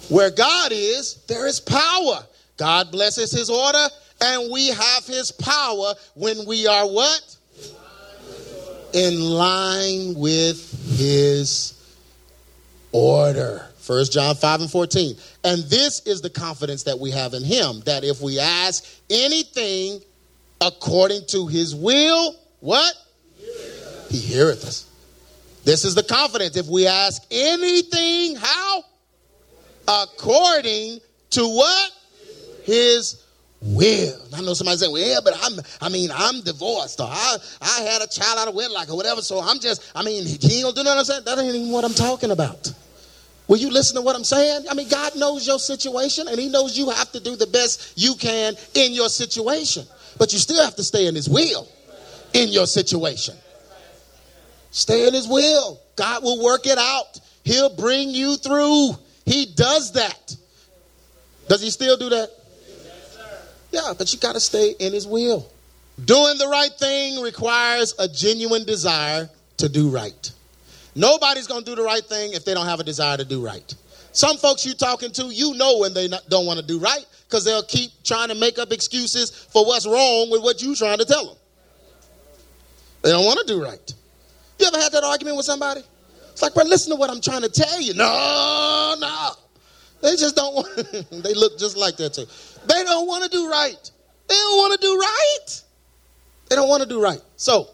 Where 0.09 0.31
God 0.31 0.73
is, 0.73 1.17
there 1.27 1.47
is 1.47 1.61
power. 1.61 2.25
God 2.57 2.91
blesses 2.91 3.31
his 3.31 3.51
order, 3.51 3.87
and 4.21 4.51
we 4.51 4.69
have 4.69 5.07
his 5.07 5.31
power 5.31 5.95
when 6.15 6.47
we 6.47 6.67
are 6.67 6.87
what? 6.87 7.37
In 8.93 9.21
line 9.21 10.15
with 10.15 10.99
his 10.99 11.75
order. 12.93 13.67
1 13.87 14.05
John 14.07 14.35
5 14.35 14.61
and 14.63 14.71
14. 14.71 15.17
And 15.45 15.63
this 15.65 16.01
is 16.07 16.21
the 16.21 16.31
confidence 16.31 16.83
that 16.85 16.99
we 16.99 17.11
have 17.11 17.33
in 17.33 17.43
him 17.43 17.81
that 17.87 18.05
if 18.05 18.21
we 18.21 18.39
ask 18.39 18.85
anything 19.09 20.01
according 20.61 21.23
to 21.29 21.47
his 21.47 21.75
will, 21.75 22.37
what? 22.61 22.95
He 24.11 24.19
heareth 24.19 24.65
us. 24.65 24.85
This 25.65 25.85
is 25.85 25.95
the 25.95 26.03
confidence. 26.03 26.57
If 26.57 26.67
we 26.67 26.87
ask 26.87 27.23
anything, 27.31 28.37
how? 28.37 28.85
According 29.87 31.01
to 31.31 31.47
what? 31.47 31.93
His 32.65 33.23
will. 33.61 34.21
I 34.35 34.41
know 34.41 34.55
somebody 34.55 34.79
saying, 34.79 34.93
well, 34.93 35.21
but 35.23 35.35
I'm, 35.43 35.61
I 35.81 35.89
mean, 35.89 36.11
I'm 36.15 36.41
divorced 36.43 37.01
or 37.01 37.09
I, 37.09 37.37
I 37.61 37.81
had 37.83 38.03
a 38.03 38.07
child 38.07 38.39
out 38.39 38.49
of 38.49 38.55
wedlock 38.55 38.89
or 38.91 38.97
whatever. 38.97 39.21
So 39.21 39.41
I'm 39.41 39.59
just, 39.59 39.91
I 39.95 40.03
mean, 40.03 40.25
he 40.27 40.57
ain't 40.57 40.65
gonna 40.65 40.75
do 40.75 40.85
nothing. 40.85 41.25
That 41.25 41.39
ain't 41.39 41.55
even 41.55 41.71
what 41.71 41.85
I'm 41.85 41.95
talking 41.95 42.31
about. 42.31 42.73
Will 43.49 43.57
you 43.57 43.71
listen 43.71 43.97
to 43.97 44.03
what 44.03 44.15
I'm 44.15 44.25
saying? 44.25 44.67
I 44.71 44.75
mean, 44.75 44.89
God 44.89 45.17
knows 45.17 45.47
your 45.47 45.59
situation 45.59 46.29
and 46.29 46.39
he 46.39 46.51
knows 46.51 46.77
you 46.77 46.91
have 46.91 47.11
to 47.13 47.21
do 47.21 47.35
the 47.35 47.47
best 47.47 47.95
you 47.97 48.15
can 48.15 48.55
in 48.75 48.93
your 48.93 49.09
situation. 49.09 49.87
But 50.19 50.33
you 50.33 50.39
still 50.39 50.63
have 50.63 50.77
to 50.77 50.85
stay 50.85 51.07
in 51.07 51.15
his 51.15 51.29
will 51.29 51.67
in 52.35 52.51
your 52.51 52.67
situation. 52.67 53.35
Stay 54.71 55.09
in 55.09 55.15
his 55.15 55.27
will. 55.27 55.81
God 55.97 56.23
will 56.23 56.45
work 56.45 56.67
it 56.67 56.79
out. 56.79 57.21
He'll 57.43 57.75
bring 57.75 58.11
you 58.11 58.37
through. 58.37 58.91
He 59.25 59.47
does 59.47 59.93
that. 59.93 60.37
Does 61.49 61.63
he 61.63 61.71
still 61.71 61.97
do 61.97 62.11
that? 62.11 62.31
Yeah, 63.79 63.95
but 63.97 64.13
you 64.13 64.19
got 64.19 64.35
to 64.35 64.41
stay 64.41 64.75
in 64.79 64.93
his 64.93 65.07
will. 65.07 65.47
Doing 66.05 66.39
the 66.39 66.49
right 66.49 66.73
thing 66.79 67.23
requires 67.23 67.95
a 67.99 68.09
genuine 68.09 68.65
desire 68.65 69.29
to 69.59 69.69
do 69.69 69.89
right. 69.89 70.33
Nobody's 70.95 71.47
going 71.47 71.65
to 71.65 71.71
do 71.71 71.77
the 71.77 71.83
right 71.83 72.05
thing 72.05 72.33
if 72.33 72.45
they 72.45 72.55
don't 72.55 72.67
have 72.67 72.81
a 72.81 72.85
desire 72.85 73.17
to 73.17 73.25
do 73.25 73.45
right. 73.45 73.75
Some 74.13 74.37
folks 74.37 74.65
you're 74.67 74.75
talking 74.75 75.13
to, 75.13 75.27
you 75.27 75.55
know 75.55 75.79
when 75.79 75.95
they 75.95 76.09
not, 76.09 76.29
don't 76.29 76.47
want 76.47 76.59
to 76.59 76.67
do 76.67 76.79
right 76.79 77.05
because 77.27 77.45
they'll 77.45 77.63
keep 77.63 77.91
trying 78.05 78.29
to 78.29 78.35
make 78.35 78.59
up 78.59 78.73
excuses 78.73 79.31
for 79.31 79.65
what's 79.65 79.87
wrong 79.87 80.31
with 80.31 80.43
what 80.43 80.63
you're 80.63 80.75
trying 80.75 80.99
to 80.99 81.05
tell 81.05 81.27
them. 81.27 81.37
They 83.03 83.11
don't 83.11 83.25
want 83.25 83.47
to 83.47 83.53
do 83.53 83.63
right. 83.63 83.95
You 84.59 84.67
ever 84.67 84.79
had 84.79 84.93
that 84.93 85.05
argument 85.05 85.37
with 85.37 85.47
somebody? 85.47 85.83
It's 86.33 86.43
like, 86.43 86.57
well, 86.57 86.67
listen 86.67 86.93
to 86.93 86.97
what 86.97 87.11
I'm 87.11 87.21
trying 87.21 87.43
to 87.43 87.49
tell 87.49 87.81
you. 87.81 87.95
No, 87.95 88.97
no. 88.99 89.31
They 90.01 90.17
just 90.17 90.37
don't 90.37 90.55
want, 90.57 91.11
they 91.11 91.35
look 91.35 91.59
just 91.59 91.77
like 91.77 91.97
that 91.99 92.15
too. 92.15 92.27
They 92.67 92.83
don't 92.85 93.07
want 93.07 93.25
to 93.25 93.31
do 93.31 93.51
right. 93.51 93.91
They 94.29 94.35
don't 94.35 94.59
want 94.59 94.81
to 94.81 94.87
do 94.87 94.99
right. 94.99 95.63
They 96.49 96.57
don't 96.57 96.69
want 96.69 96.83
to 96.83 96.89
do 96.89 97.03
right. 97.03 97.21
So, 97.37 97.69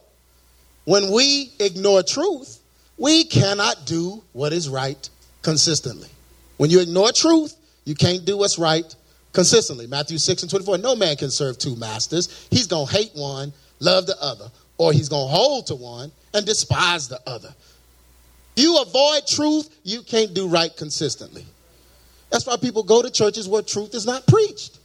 when 0.85 1.11
we 1.11 1.53
ignore 1.59 2.03
truth, 2.03 2.61
we 2.97 3.25
cannot 3.25 3.87
do 3.87 4.23
what 4.33 4.53
is 4.53 4.69
right 4.69 5.09
consistently. 5.43 6.09
When 6.57 6.71
you 6.71 6.81
ignore 6.81 7.13
truth, 7.13 7.57
you 7.85 7.95
can't 7.95 8.25
do 8.25 8.37
what's 8.37 8.59
right 8.59 8.95
consistently. 9.33 9.87
Matthew 9.87 10.19
6 10.19 10.43
and 10.43 10.51
24. 10.51 10.79
No 10.79 10.95
man 10.95 11.17
can 11.17 11.31
serve 11.31 11.59
two 11.59 11.77
masters. 11.77 12.47
He's 12.51 12.67
going 12.67 12.87
to 12.87 12.93
hate 12.93 13.11
one, 13.15 13.53
love 13.81 14.07
the 14.07 14.17
other, 14.21 14.51
or 14.79 14.93
he's 14.93 15.09
going 15.09 15.29
to 15.29 15.35
hold 15.35 15.67
to 15.69 15.75
one 15.75 16.13
and 16.33 16.47
despise 16.47 17.09
the 17.09 17.21
other. 17.27 17.53
You 18.57 18.81
avoid 18.81 19.27
truth, 19.27 19.69
you 19.83 20.03
can't 20.03 20.33
do 20.33 20.49
right 20.49 20.75
consistently. 20.77 21.45
That's 22.35 22.47
why 22.47 22.57
people 22.57 22.83
go 22.83 23.01
to 23.01 23.13
churches 23.13 23.49
where 23.49 23.63
truth 23.63 23.95
is 23.95 24.07
not 24.07 24.27
preached. 24.27 24.81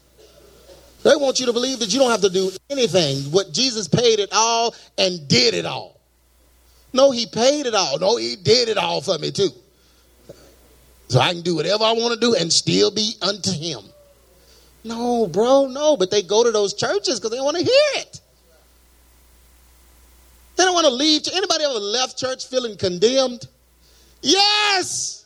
They 1.01 1.15
want 1.15 1.39
you 1.39 1.47
to 1.47 1.51
believe 1.53 1.79
that 1.79 1.91
you 1.91 1.97
don't 1.97 2.11
have 2.11 2.21
to 2.21 2.29
do 2.29 2.51
anything. 2.69 3.31
What 3.31 3.51
Jesus 3.51 3.87
paid 3.87 4.19
it 4.19 4.29
all 4.31 4.75
and 4.99 5.27
did 5.27 5.55
it 5.55 5.65
all. 5.65 5.99
No, 6.93 7.09
he 7.09 7.25
paid 7.25 7.65
it 7.65 7.73
all. 7.73 7.97
No, 7.97 8.17
he 8.17 8.35
did 8.35 8.69
it 8.69 8.77
all 8.77 9.01
for 9.01 9.17
me 9.17 9.31
too. 9.31 9.49
So 11.07 11.19
I 11.19 11.33
can 11.33 11.41
do 11.41 11.55
whatever 11.55 11.85
I 11.85 11.93
want 11.93 12.13
to 12.13 12.19
do 12.19 12.35
and 12.35 12.53
still 12.53 12.91
be 12.91 13.15
unto 13.19 13.51
him. 13.51 13.79
No, 14.83 15.25
bro, 15.25 15.65
no. 15.65 15.97
But 15.97 16.11
they 16.11 16.21
go 16.21 16.43
to 16.43 16.51
those 16.51 16.75
churches 16.75 17.19
because 17.19 17.31
they 17.31 17.41
want 17.41 17.57
to 17.57 17.63
hear 17.63 18.03
it. 18.03 18.21
They 20.55 20.65
don't 20.65 20.75
want 20.75 20.85
to 20.85 20.93
leave. 20.93 21.23
Anybody 21.33 21.63
ever 21.63 21.73
left 21.79 22.15
church 22.15 22.45
feeling 22.45 22.77
condemned? 22.77 23.47
Yes. 24.21 25.18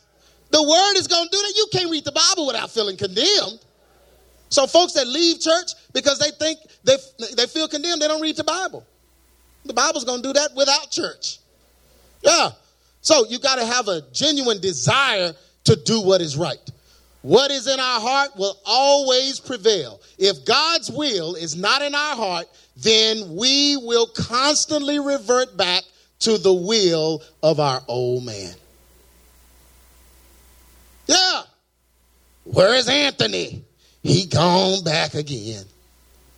The 0.54 0.62
word 0.62 0.94
is 0.96 1.08
going 1.08 1.24
to 1.24 1.30
do 1.32 1.36
that. 1.36 1.52
You 1.56 1.66
can't 1.72 1.90
read 1.90 2.04
the 2.04 2.12
Bible 2.12 2.46
without 2.46 2.70
feeling 2.70 2.96
condemned. 2.96 3.58
So 4.50 4.68
folks 4.68 4.92
that 4.92 5.08
leave 5.08 5.40
church 5.40 5.72
because 5.92 6.20
they 6.20 6.30
think 6.30 6.60
they, 6.84 6.96
they 7.34 7.46
feel 7.46 7.66
condemned, 7.66 8.00
they 8.00 8.06
don't 8.06 8.20
read 8.20 8.36
the 8.36 8.44
Bible. 8.44 8.86
The 9.64 9.72
Bible's 9.72 10.04
going 10.04 10.22
to 10.22 10.28
do 10.28 10.32
that 10.34 10.50
without 10.54 10.92
church. 10.92 11.38
Yeah. 12.22 12.50
So 13.00 13.26
you 13.26 13.40
got 13.40 13.56
to 13.56 13.66
have 13.66 13.88
a 13.88 14.02
genuine 14.12 14.60
desire 14.60 15.32
to 15.64 15.74
do 15.74 16.00
what 16.00 16.20
is 16.20 16.36
right. 16.36 16.70
What 17.22 17.50
is 17.50 17.66
in 17.66 17.80
our 17.80 18.00
heart 18.00 18.36
will 18.36 18.56
always 18.64 19.40
prevail. 19.40 20.00
If 20.18 20.44
God's 20.44 20.88
will 20.88 21.34
is 21.34 21.56
not 21.56 21.82
in 21.82 21.96
our 21.96 22.14
heart, 22.14 22.46
then 22.76 23.34
we 23.34 23.76
will 23.78 24.06
constantly 24.06 25.00
revert 25.00 25.56
back 25.56 25.82
to 26.20 26.38
the 26.38 26.54
will 26.54 27.24
of 27.42 27.58
our 27.58 27.82
old 27.88 28.24
man. 28.24 28.54
Yeah. 31.06 31.42
Where 32.44 32.74
is 32.74 32.88
Anthony? 32.88 33.64
He 34.02 34.26
gone 34.26 34.84
back 34.84 35.14
again. 35.14 35.64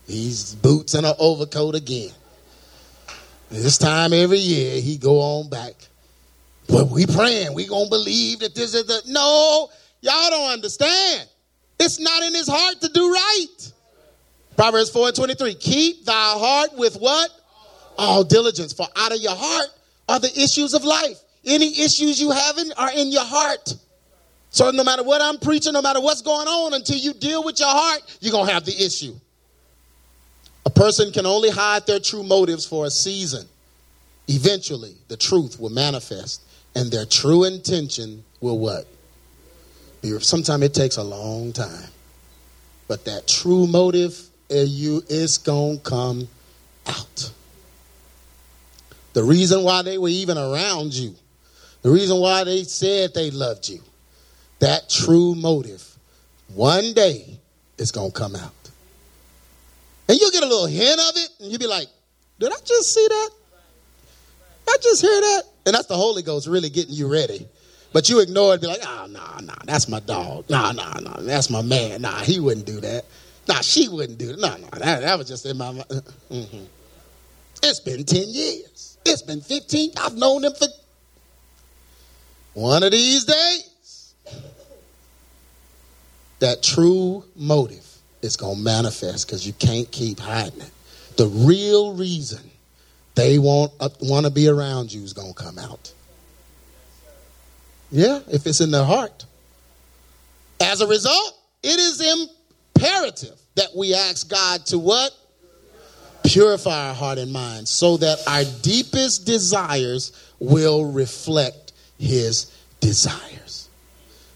He's 0.06 0.54
boots 0.54 0.94
and 0.94 1.04
an 1.04 1.14
overcoat 1.18 1.74
again. 1.74 2.10
This 3.50 3.78
time 3.78 4.12
every 4.12 4.38
year 4.38 4.80
he 4.80 4.96
go 4.96 5.20
on 5.20 5.50
back. 5.50 5.74
But 6.68 6.88
we 6.88 7.06
praying. 7.06 7.54
We 7.54 7.66
gonna 7.66 7.88
believe 7.88 8.40
that 8.40 8.54
this 8.54 8.74
is 8.74 8.86
the 8.86 9.02
no. 9.08 9.68
Y'all 10.00 10.30
don't 10.30 10.52
understand. 10.52 11.28
It's 11.78 12.00
not 12.00 12.22
in 12.22 12.34
his 12.34 12.48
heart 12.48 12.80
to 12.80 12.88
do 12.88 13.12
right. 13.12 13.72
Proverbs 14.56 14.90
4 14.90 15.08
and 15.08 15.16
23. 15.16 15.54
Keep 15.54 16.04
thy 16.06 16.12
heart 16.12 16.70
with 16.76 16.96
what? 16.96 17.30
All 17.98 18.24
diligence. 18.24 18.72
For 18.72 18.86
out 18.96 19.12
of 19.12 19.20
your 19.20 19.34
heart 19.34 19.68
are 20.08 20.18
the 20.18 20.32
issues 20.40 20.74
of 20.74 20.84
life. 20.84 21.18
Any 21.44 21.68
issues 21.80 22.20
you 22.20 22.30
having 22.30 22.72
are 22.76 22.90
in 22.92 23.12
your 23.12 23.24
heart. 23.24 23.74
So 24.50 24.70
no 24.70 24.84
matter 24.84 25.02
what 25.02 25.20
I'm 25.20 25.38
preaching, 25.38 25.72
no 25.74 25.82
matter 25.82 26.00
what's 26.00 26.22
going 26.22 26.48
on, 26.48 26.74
until 26.74 26.96
you 26.96 27.12
deal 27.12 27.44
with 27.44 27.58
your 27.60 27.68
heart, 27.68 28.00
you're 28.20 28.32
going 28.32 28.46
to 28.46 28.52
have 28.54 28.64
the 28.64 28.72
issue. 28.72 29.14
A 30.64 30.70
person 30.70 31.12
can 31.12 31.26
only 31.26 31.50
hide 31.50 31.86
their 31.86 32.00
true 32.00 32.22
motives 32.22 32.66
for 32.66 32.86
a 32.86 32.90
season. 32.90 33.46
Eventually, 34.28 34.94
the 35.08 35.16
truth 35.16 35.60
will 35.60 35.70
manifest, 35.70 36.42
and 36.74 36.90
their 36.90 37.04
true 37.04 37.44
intention 37.44 38.24
will 38.40 38.58
what? 38.58 38.86
Sometimes 40.20 40.62
it 40.62 40.74
takes 40.74 40.96
a 40.96 41.02
long 41.02 41.52
time. 41.52 41.90
But 42.88 43.04
that 43.06 43.26
true 43.26 43.66
motive 43.66 44.20
in 44.48 44.66
you 44.68 45.02
is 45.08 45.38
going 45.38 45.78
to 45.78 45.82
come 45.82 46.28
out. 46.86 47.32
The 49.12 49.22
reason 49.24 49.64
why 49.64 49.82
they 49.82 49.98
were 49.98 50.08
even 50.08 50.38
around 50.38 50.94
you, 50.94 51.14
the 51.82 51.90
reason 51.90 52.20
why 52.20 52.44
they 52.44 52.62
said 52.62 53.14
they 53.14 53.30
loved 53.30 53.68
you, 53.68 53.80
that 54.60 54.88
true 54.88 55.34
motive, 55.34 55.84
one 56.54 56.92
day 56.92 57.38
is 57.78 57.92
going 57.92 58.12
to 58.12 58.18
come 58.18 58.36
out. 58.36 58.52
And 60.08 60.18
you'll 60.18 60.30
get 60.30 60.42
a 60.42 60.46
little 60.46 60.66
hint 60.66 61.00
of 61.00 61.16
it, 61.16 61.28
and 61.40 61.50
you'll 61.50 61.58
be 61.58 61.66
like, 61.66 61.88
Did 62.38 62.52
I 62.52 62.56
just 62.64 62.92
see 62.92 63.06
that? 63.08 63.30
I 64.68 64.76
just 64.82 65.02
hear 65.02 65.20
that? 65.20 65.42
And 65.66 65.74
that's 65.74 65.86
the 65.86 65.96
Holy 65.96 66.22
Ghost 66.22 66.46
really 66.46 66.70
getting 66.70 66.94
you 66.94 67.10
ready. 67.10 67.46
But 67.92 68.08
you 68.08 68.20
ignore 68.20 68.54
it, 68.54 68.60
be 68.60 68.66
like, 68.66 68.80
oh, 68.82 69.06
nah, 69.08 69.40
nah, 69.40 69.54
that's 69.64 69.88
my 69.88 70.00
dog. 70.00 70.50
Nah, 70.50 70.72
nah, 70.72 70.92
nah, 71.00 71.20
that's 71.20 71.48
my 71.48 71.62
man. 71.62 72.02
Nah, 72.02 72.18
he 72.18 72.40
wouldn't 72.40 72.66
do 72.66 72.80
that. 72.80 73.04
Nah, 73.48 73.60
she 73.60 73.88
wouldn't 73.88 74.18
do 74.18 74.30
it. 74.30 74.38
Nah, 74.38 74.56
nah, 74.56 74.68
that, 74.78 75.00
that 75.00 75.18
was 75.18 75.28
just 75.28 75.46
in 75.46 75.56
my 75.56 75.72
mind. 75.72 75.84
Mm-hmm. 76.30 76.64
It's 77.62 77.80
been 77.80 78.04
10 78.04 78.24
years. 78.28 78.98
It's 79.06 79.22
been 79.22 79.40
15. 79.40 79.92
I've 79.96 80.14
known 80.14 80.42
them 80.42 80.52
for 80.52 80.66
one 82.52 82.82
of 82.82 82.92
these 82.92 83.24
days. 83.24 83.70
That 86.40 86.62
true 86.62 87.24
motive 87.34 87.86
is 88.22 88.36
going 88.36 88.56
to 88.56 88.62
manifest 88.62 89.26
because 89.26 89.46
you 89.46 89.52
can't 89.54 89.90
keep 89.90 90.18
hiding 90.18 90.60
it. 90.60 90.70
The 91.16 91.28
real 91.28 91.94
reason 91.94 92.50
they 93.14 93.38
want, 93.38 93.72
uh, 93.80 93.88
want 94.02 94.26
to 94.26 94.32
be 94.32 94.48
around 94.48 94.92
you 94.92 95.02
is 95.02 95.14
going 95.14 95.32
to 95.32 95.42
come 95.42 95.58
out. 95.58 95.92
Yeah, 97.90 98.20
if 98.28 98.46
it's 98.46 98.60
in 98.60 98.70
their 98.70 98.84
heart. 98.84 99.24
As 100.60 100.80
a 100.80 100.86
result, 100.86 101.38
it 101.62 101.78
is 101.78 102.00
imperative 102.00 103.38
that 103.54 103.68
we 103.74 103.94
ask 103.94 104.28
God 104.28 104.66
to 104.66 104.78
what? 104.78 105.12
Purify 106.24 106.88
our 106.88 106.94
heart 106.94 107.18
and 107.18 107.32
mind 107.32 107.68
so 107.68 107.96
that 107.98 108.18
our 108.26 108.44
deepest 108.62 109.26
desires 109.26 110.12
will 110.38 110.84
reflect 110.84 111.72
his 111.98 112.52
desires. 112.80 113.68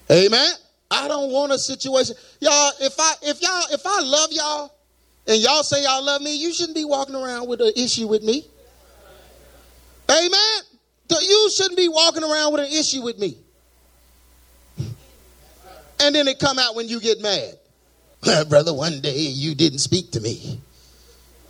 Amen. 0.09 0.51
I 0.91 1.07
don't 1.07 1.31
want 1.31 1.53
a 1.53 1.57
situation. 1.57 2.15
Y'all, 2.41 2.71
if 2.81 2.93
I 2.99 3.13
if 3.23 3.41
y'all 3.41 3.63
if 3.71 3.81
I 3.85 4.01
love 4.01 4.31
y'all 4.31 4.75
and 5.25 5.41
y'all 5.41 5.63
say 5.63 5.81
y'all 5.83 6.03
love 6.03 6.21
me, 6.21 6.35
you 6.35 6.53
shouldn't 6.53 6.75
be 6.75 6.83
walking 6.83 7.15
around 7.15 7.47
with 7.47 7.61
an 7.61 7.71
issue 7.77 8.07
with 8.07 8.23
me. 8.23 8.45
Amen. 10.09 10.61
You 11.21 11.49
shouldn't 11.49 11.77
be 11.77 11.87
walking 11.87 12.23
around 12.23 12.53
with 12.53 12.65
an 12.65 12.71
issue 12.71 13.01
with 13.01 13.17
me. 13.17 13.37
And 15.99 16.15
then 16.15 16.27
it 16.27 16.39
come 16.39 16.59
out 16.59 16.75
when 16.75 16.87
you 16.89 16.99
get 16.99 17.21
mad. 17.21 17.57
Brother, 18.49 18.73
one 18.73 19.01
day 19.01 19.17
you 19.17 19.55
didn't 19.55 19.79
speak 19.79 20.11
to 20.11 20.19
me. 20.19 20.59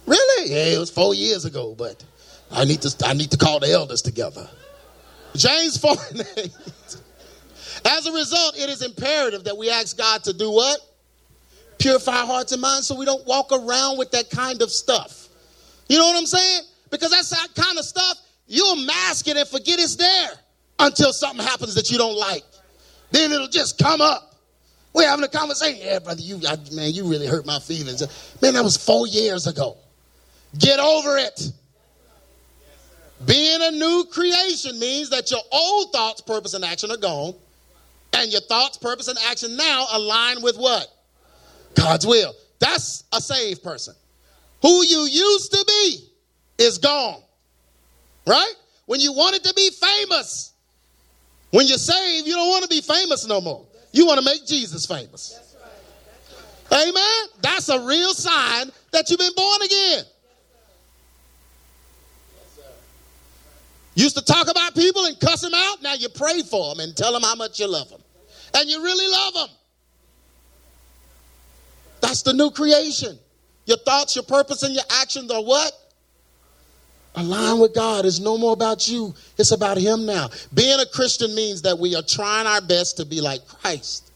Really? 0.05 0.51
Yeah, 0.51 0.75
it 0.75 0.79
was 0.79 0.89
four 0.89 1.13
years 1.13 1.45
ago, 1.45 1.73
but 1.77 2.03
I 2.51 2.65
need 2.65 2.81
to 2.81 3.07
I 3.07 3.13
need 3.13 3.31
to 3.31 3.37
call 3.37 3.59
the 3.59 3.71
elders 3.71 4.01
together. 4.01 4.47
James 5.35 5.77
4 5.77 5.95
As 7.85 8.05
a 8.05 8.11
result, 8.11 8.57
it 8.57 8.69
is 8.69 8.81
imperative 8.81 9.43
that 9.45 9.57
we 9.57 9.69
ask 9.69 9.97
God 9.97 10.23
to 10.25 10.33
do 10.33 10.51
what? 10.51 10.79
Purify 11.79 12.19
our 12.19 12.25
hearts 12.27 12.51
and 12.51 12.61
minds 12.61 12.87
so 12.87 12.95
we 12.95 13.05
don't 13.05 13.25
walk 13.25 13.51
around 13.51 13.97
with 13.97 14.11
that 14.11 14.29
kind 14.29 14.61
of 14.61 14.71
stuff. 14.71 15.27
You 15.89 15.97
know 15.97 16.05
what 16.05 16.17
I'm 16.17 16.25
saying? 16.25 16.61
Because 16.89 17.11
that's 17.11 17.29
that 17.29 17.47
kind 17.55 17.77
of 17.77 17.85
stuff, 17.85 18.17
you'll 18.47 18.75
mask 18.75 19.27
it 19.27 19.37
and 19.37 19.47
forget 19.47 19.79
it's 19.79 19.95
there 19.95 20.31
until 20.79 21.13
something 21.13 21.45
happens 21.45 21.73
that 21.75 21.89
you 21.89 21.97
don't 21.97 22.17
like. 22.17 22.43
Then 23.11 23.31
it'll 23.31 23.47
just 23.47 23.77
come 23.77 24.01
up. 24.01 24.35
We're 24.93 25.07
having 25.07 25.23
a 25.23 25.29
conversation. 25.29 25.81
Yeah, 25.85 25.99
brother, 25.99 26.21
you 26.21 26.39
I, 26.47 26.57
man, 26.73 26.91
you 26.91 27.05
really 27.05 27.27
hurt 27.27 27.45
my 27.45 27.59
feelings. 27.59 28.01
Man, 28.41 28.53
that 28.53 28.63
was 28.63 28.77
four 28.77 29.07
years 29.07 29.47
ago. 29.47 29.77
Get 30.57 30.79
over 30.79 31.17
it. 31.17 31.51
Being 33.25 33.61
a 33.61 33.71
new 33.71 34.05
creation 34.11 34.79
means 34.79 35.09
that 35.11 35.31
your 35.31 35.41
old 35.51 35.91
thoughts, 35.93 36.21
purpose, 36.21 36.53
and 36.53 36.65
action 36.65 36.91
are 36.91 36.97
gone. 36.97 37.35
And 38.13 38.31
your 38.31 38.41
thoughts, 38.41 38.77
purpose, 38.77 39.07
and 39.07 39.17
action 39.29 39.55
now 39.55 39.87
align 39.93 40.41
with 40.41 40.57
what? 40.57 40.87
God's 41.75 42.05
will. 42.05 42.33
That's 42.59 43.03
a 43.13 43.21
saved 43.21 43.63
person. 43.63 43.95
Who 44.61 44.83
you 44.83 45.07
used 45.09 45.51
to 45.53 45.65
be 45.67 46.09
is 46.57 46.77
gone. 46.77 47.21
Right? 48.27 48.53
When 48.85 48.99
you 48.99 49.13
wanted 49.13 49.43
to 49.45 49.53
be 49.53 49.69
famous, 49.71 50.53
when 51.51 51.67
you're 51.67 51.77
saved, 51.77 52.27
you 52.27 52.33
don't 52.33 52.49
want 52.49 52.63
to 52.63 52.69
be 52.69 52.81
famous 52.81 53.27
no 53.27 53.41
more. 53.41 53.65
You 53.91 54.05
want 54.05 54.19
to 54.19 54.25
make 54.25 54.45
Jesus 54.45 54.85
famous. 54.85 55.55
Amen? 56.71 57.25
That's 57.41 57.67
a 57.69 57.85
real 57.85 58.13
sign 58.13 58.71
that 58.91 59.09
you've 59.09 59.19
been 59.19 59.35
born 59.35 59.61
again. 59.63 60.03
Used 63.93 64.17
to 64.17 64.23
talk 64.23 64.49
about 64.49 64.73
people 64.73 65.05
and 65.05 65.19
cuss 65.19 65.41
them 65.41 65.53
out. 65.53 65.81
Now 65.81 65.93
you 65.93 66.09
pray 66.09 66.41
for 66.41 66.73
them 66.73 66.79
and 66.83 66.95
tell 66.95 67.11
them 67.11 67.23
how 67.23 67.35
much 67.35 67.59
you 67.59 67.67
love 67.67 67.89
them. 67.89 68.01
And 68.55 68.69
you 68.69 68.81
really 68.81 69.11
love 69.11 69.33
them. 69.33 69.57
That's 72.01 72.21
the 72.23 72.33
new 72.33 72.51
creation. 72.51 73.17
Your 73.65 73.77
thoughts, 73.77 74.15
your 74.15 74.23
purpose, 74.23 74.63
and 74.63 74.73
your 74.73 74.83
actions 75.01 75.31
are 75.31 75.43
what? 75.43 75.71
Align 77.15 77.59
with 77.59 77.75
God. 77.75 78.05
It's 78.05 78.19
no 78.19 78.37
more 78.37 78.53
about 78.53 78.87
you, 78.87 79.13
it's 79.37 79.51
about 79.51 79.77
Him 79.77 80.05
now. 80.05 80.29
Being 80.53 80.79
a 80.79 80.85
Christian 80.85 81.35
means 81.35 81.61
that 81.63 81.77
we 81.77 81.95
are 81.95 82.01
trying 82.01 82.47
our 82.47 82.61
best 82.61 82.97
to 82.97 83.05
be 83.05 83.21
like 83.21 83.45
Christ. 83.47 84.11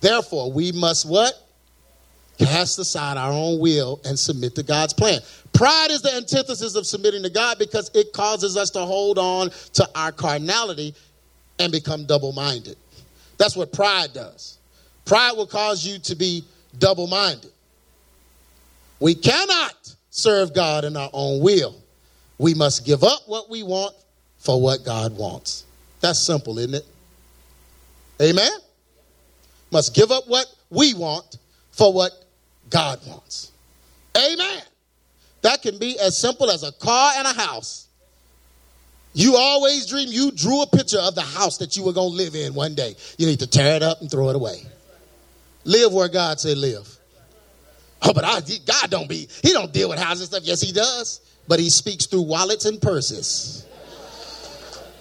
Therefore, 0.00 0.52
we 0.52 0.72
must 0.72 1.08
what? 1.08 1.34
Cast 2.38 2.78
aside 2.78 3.16
our 3.16 3.32
own 3.32 3.58
will 3.58 4.00
and 4.04 4.18
submit 4.18 4.54
to 4.54 4.62
God's 4.62 4.94
plan. 4.94 5.20
Pride 5.52 5.88
is 5.90 6.02
the 6.02 6.14
antithesis 6.14 6.76
of 6.76 6.86
submitting 6.86 7.22
to 7.24 7.30
God 7.30 7.58
because 7.58 7.90
it 7.94 8.12
causes 8.12 8.56
us 8.56 8.70
to 8.70 8.80
hold 8.80 9.18
on 9.18 9.50
to 9.74 9.88
our 9.96 10.12
carnality 10.12 10.94
and 11.58 11.72
become 11.72 12.06
double 12.06 12.32
minded. 12.32 12.76
That's 13.38 13.56
what 13.56 13.72
pride 13.72 14.12
does. 14.12 14.58
Pride 15.04 15.32
will 15.36 15.46
cause 15.46 15.84
you 15.84 15.98
to 16.00 16.14
be 16.14 16.44
double 16.78 17.08
minded. 17.08 17.50
We 19.00 19.14
cannot 19.14 19.94
serve 20.10 20.54
God 20.54 20.84
in 20.84 20.96
our 20.96 21.10
own 21.12 21.42
will. 21.42 21.76
We 22.38 22.54
must 22.54 22.86
give 22.86 23.02
up 23.02 23.22
what 23.26 23.50
we 23.50 23.62
want 23.64 23.94
for 24.38 24.60
what 24.60 24.84
God 24.84 25.16
wants. 25.16 25.64
That's 26.00 26.24
simple, 26.24 26.58
isn't 26.58 26.74
it? 26.74 26.86
Amen? 28.20 28.50
Must 29.70 29.94
give 29.94 30.10
up 30.12 30.28
what 30.28 30.46
we 30.70 30.94
want 30.94 31.38
for 31.72 31.92
what 31.92 32.12
God 32.70 33.00
wants. 33.06 33.52
Amen. 34.16 34.62
That 35.42 35.62
can 35.62 35.78
be 35.78 35.98
as 35.98 36.16
simple 36.16 36.50
as 36.50 36.62
a 36.62 36.72
car 36.72 37.12
and 37.16 37.26
a 37.26 37.32
house. 37.40 37.86
You 39.14 39.36
always 39.36 39.86
dream, 39.86 40.08
you 40.10 40.30
drew 40.30 40.62
a 40.62 40.66
picture 40.66 40.98
of 41.00 41.14
the 41.14 41.22
house 41.22 41.58
that 41.58 41.76
you 41.76 41.84
were 41.84 41.92
going 41.92 42.10
to 42.10 42.16
live 42.16 42.34
in 42.34 42.54
one 42.54 42.74
day. 42.74 42.94
You 43.16 43.26
need 43.26 43.40
to 43.40 43.46
tear 43.46 43.76
it 43.76 43.82
up 43.82 44.00
and 44.00 44.10
throw 44.10 44.28
it 44.30 44.36
away. 44.36 44.62
Live 45.64 45.92
where 45.92 46.08
God 46.08 46.40
said 46.40 46.56
live. 46.58 46.88
Oh, 48.02 48.12
but 48.12 48.24
I, 48.24 48.40
God 48.64 48.90
don't 48.90 49.08
be, 49.08 49.28
he 49.42 49.52
don't 49.52 49.72
deal 49.72 49.88
with 49.88 49.98
houses 49.98 50.22
and 50.22 50.28
stuff. 50.28 50.42
Yes, 50.44 50.60
he 50.60 50.72
does. 50.72 51.20
But 51.48 51.58
he 51.58 51.70
speaks 51.70 52.06
through 52.06 52.22
wallets 52.22 52.66
and 52.66 52.80
purses. 52.80 53.66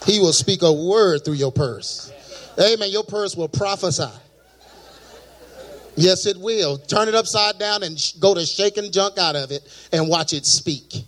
He 0.05 0.19
will 0.19 0.33
speak 0.33 0.61
a 0.61 0.71
word 0.71 1.25
through 1.25 1.35
your 1.35 1.51
purse. 1.51 2.11
Amen. 2.59 2.89
Your 2.89 3.03
purse 3.03 3.35
will 3.35 3.49
prophesy. 3.49 4.09
Yes, 5.97 6.27
it 6.27 6.37
will. 6.37 6.77
Turn 6.77 7.07
it 7.07 7.15
upside 7.15 7.57
down 7.57 7.81
and 7.81 7.99
sh- 7.99 8.13
go 8.13 8.35
to 8.35 8.45
shaking 8.45 8.91
junk 8.91 9.17
out 9.17 9.35
of 9.35 9.51
it 9.51 9.67
and 9.91 10.07
watch 10.07 10.31
it 10.31 10.45
speak. 10.45 11.03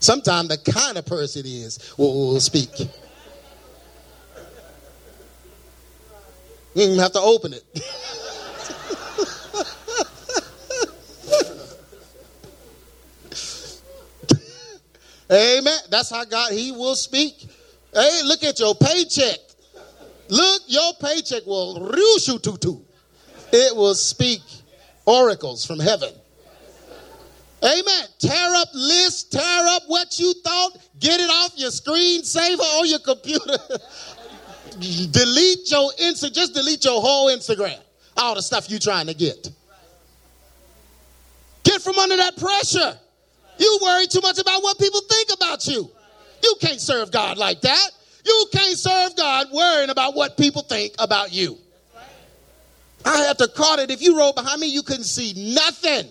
Sometimes 0.00 0.48
the 0.50 0.58
kind 0.70 0.98
of 0.98 1.06
person 1.06 1.46
it 1.46 1.48
is 1.48 1.94
will, 1.96 2.32
will 2.32 2.40
speak. 2.40 2.70
You 2.78 2.88
even 6.84 6.98
have 6.98 7.12
to 7.12 7.20
open 7.20 7.54
it. 7.54 7.64
Amen. 15.32 15.78
That's 15.90 16.10
how 16.10 16.24
God, 16.26 16.52
He 16.52 16.70
will 16.70 16.94
speak. 16.94 17.48
Hey, 17.94 18.20
look 18.24 18.44
at 18.44 18.60
your 18.60 18.74
paycheck. 18.74 19.38
Look, 20.28 20.62
your 20.66 20.92
paycheck 21.00 21.46
will 21.46 21.80
roo 21.80 22.18
tutu. 22.18 22.82
It 23.52 23.74
will 23.76 23.94
speak 23.94 24.42
oracles 25.06 25.64
from 25.64 25.80
heaven. 25.80 26.10
Amen. 27.64 28.04
Tear 28.18 28.54
up 28.54 28.68
lists, 28.72 29.24
tear 29.24 29.66
up 29.68 29.82
what 29.86 30.18
you 30.18 30.32
thought, 30.44 30.78
get 31.00 31.20
it 31.20 31.28
off 31.28 31.52
your 31.56 31.70
screen. 31.70 32.22
screensaver 32.22 32.78
or 32.78 32.86
your 32.86 33.00
computer. 33.00 33.56
delete 35.10 35.70
your 35.70 35.90
Insta, 36.00 36.32
just 36.32 36.54
delete 36.54 36.84
your 36.84 37.00
whole 37.00 37.28
Instagram. 37.28 37.78
All 38.16 38.34
the 38.34 38.42
stuff 38.42 38.70
you 38.70 38.78
trying 38.78 39.06
to 39.06 39.14
get. 39.14 39.50
Get 41.64 41.82
from 41.82 41.98
under 41.98 42.16
that 42.16 42.36
pressure. 42.36 42.96
You 43.58 43.78
worry 43.82 44.06
too 44.06 44.20
much 44.20 44.38
about 44.38 44.62
what 44.62 44.78
people 44.78 45.00
think 45.00 45.30
about 45.34 45.66
you. 45.66 45.90
You 46.42 46.54
can't 46.60 46.80
serve 46.80 47.10
God 47.10 47.38
like 47.38 47.60
that. 47.62 47.90
You 48.24 48.46
can't 48.52 48.78
serve 48.78 49.16
God 49.16 49.48
worrying 49.52 49.90
about 49.90 50.14
what 50.14 50.36
people 50.36 50.62
think 50.62 50.94
about 50.98 51.32
you. 51.32 51.58
I 53.08 53.18
had 53.20 53.38
to 53.38 53.48
caught 53.48 53.78
it. 53.78 53.90
If 53.90 54.02
you 54.02 54.18
rode 54.18 54.34
behind 54.34 54.60
me, 54.60 54.66
you 54.66 54.82
couldn't 54.82 55.04
see 55.04 55.32
nothing. 55.54 56.10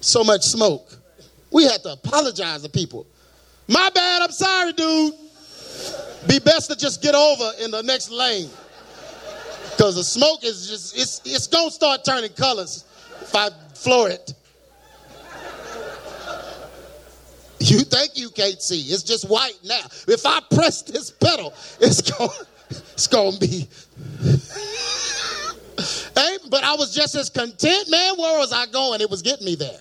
So 0.00 0.22
much 0.22 0.42
smoke. 0.42 0.96
We 1.50 1.64
had 1.64 1.82
to 1.82 1.92
apologize 1.92 2.62
to 2.62 2.68
people. 2.68 3.04
My 3.66 3.90
bad, 3.92 4.22
I'm 4.22 4.30
sorry, 4.30 4.72
dude. 4.72 5.12
Be 6.28 6.38
best 6.38 6.70
to 6.70 6.76
just 6.76 7.02
get 7.02 7.16
over 7.16 7.50
in 7.64 7.72
the 7.72 7.82
next 7.82 8.10
lane. 8.10 8.48
Because 9.72 9.96
the 9.96 10.04
smoke 10.04 10.44
is 10.44 10.68
just, 10.68 10.96
it's, 10.96 11.20
it's 11.24 11.48
going 11.48 11.68
to 11.68 11.74
start 11.74 12.04
turning 12.04 12.30
colors 12.30 12.84
if 13.22 13.34
I 13.34 13.48
floor 13.74 14.08
it. 14.08 14.34
You 17.58 17.80
think 17.80 18.12
you 18.14 18.30
can't 18.30 18.62
see. 18.62 18.82
It's 18.82 19.02
just 19.02 19.28
white 19.28 19.58
now. 19.64 19.80
If 20.06 20.24
I 20.24 20.40
press 20.52 20.82
this 20.82 21.10
pedal, 21.10 21.52
it's 21.80 22.02
going 22.02 22.30
it's 22.70 23.06
gonna 23.06 23.38
be. 23.38 23.68
hey, 26.14 26.38
but 26.50 26.64
I 26.64 26.74
was 26.76 26.94
just 26.94 27.14
as 27.14 27.30
content, 27.30 27.90
man. 27.90 28.14
Where 28.16 28.38
was 28.38 28.52
I 28.52 28.66
going? 28.66 29.00
It 29.00 29.10
was 29.10 29.22
getting 29.22 29.46
me 29.46 29.54
there. 29.54 29.80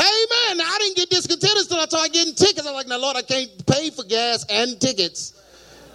Amen. 0.00 0.60
I 0.60 0.76
didn't 0.80 0.96
get 0.96 1.10
discontented 1.10 1.62
until 1.62 1.78
I 1.78 1.84
started 1.86 2.12
getting 2.12 2.34
tickets. 2.34 2.66
I'm 2.66 2.74
like, 2.74 2.86
now, 2.86 2.98
Lord, 2.98 3.16
I 3.16 3.22
can't 3.22 3.50
pay 3.66 3.90
for 3.90 4.04
gas 4.04 4.46
and 4.48 4.80
tickets. 4.80 5.34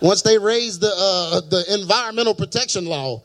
Once 0.01 0.21
they 0.21 0.37
raise 0.37 0.79
the 0.79 0.91
uh, 0.95 1.41
the 1.49 1.63
environmental 1.73 2.35
protection 2.35 2.85
law, 2.85 3.23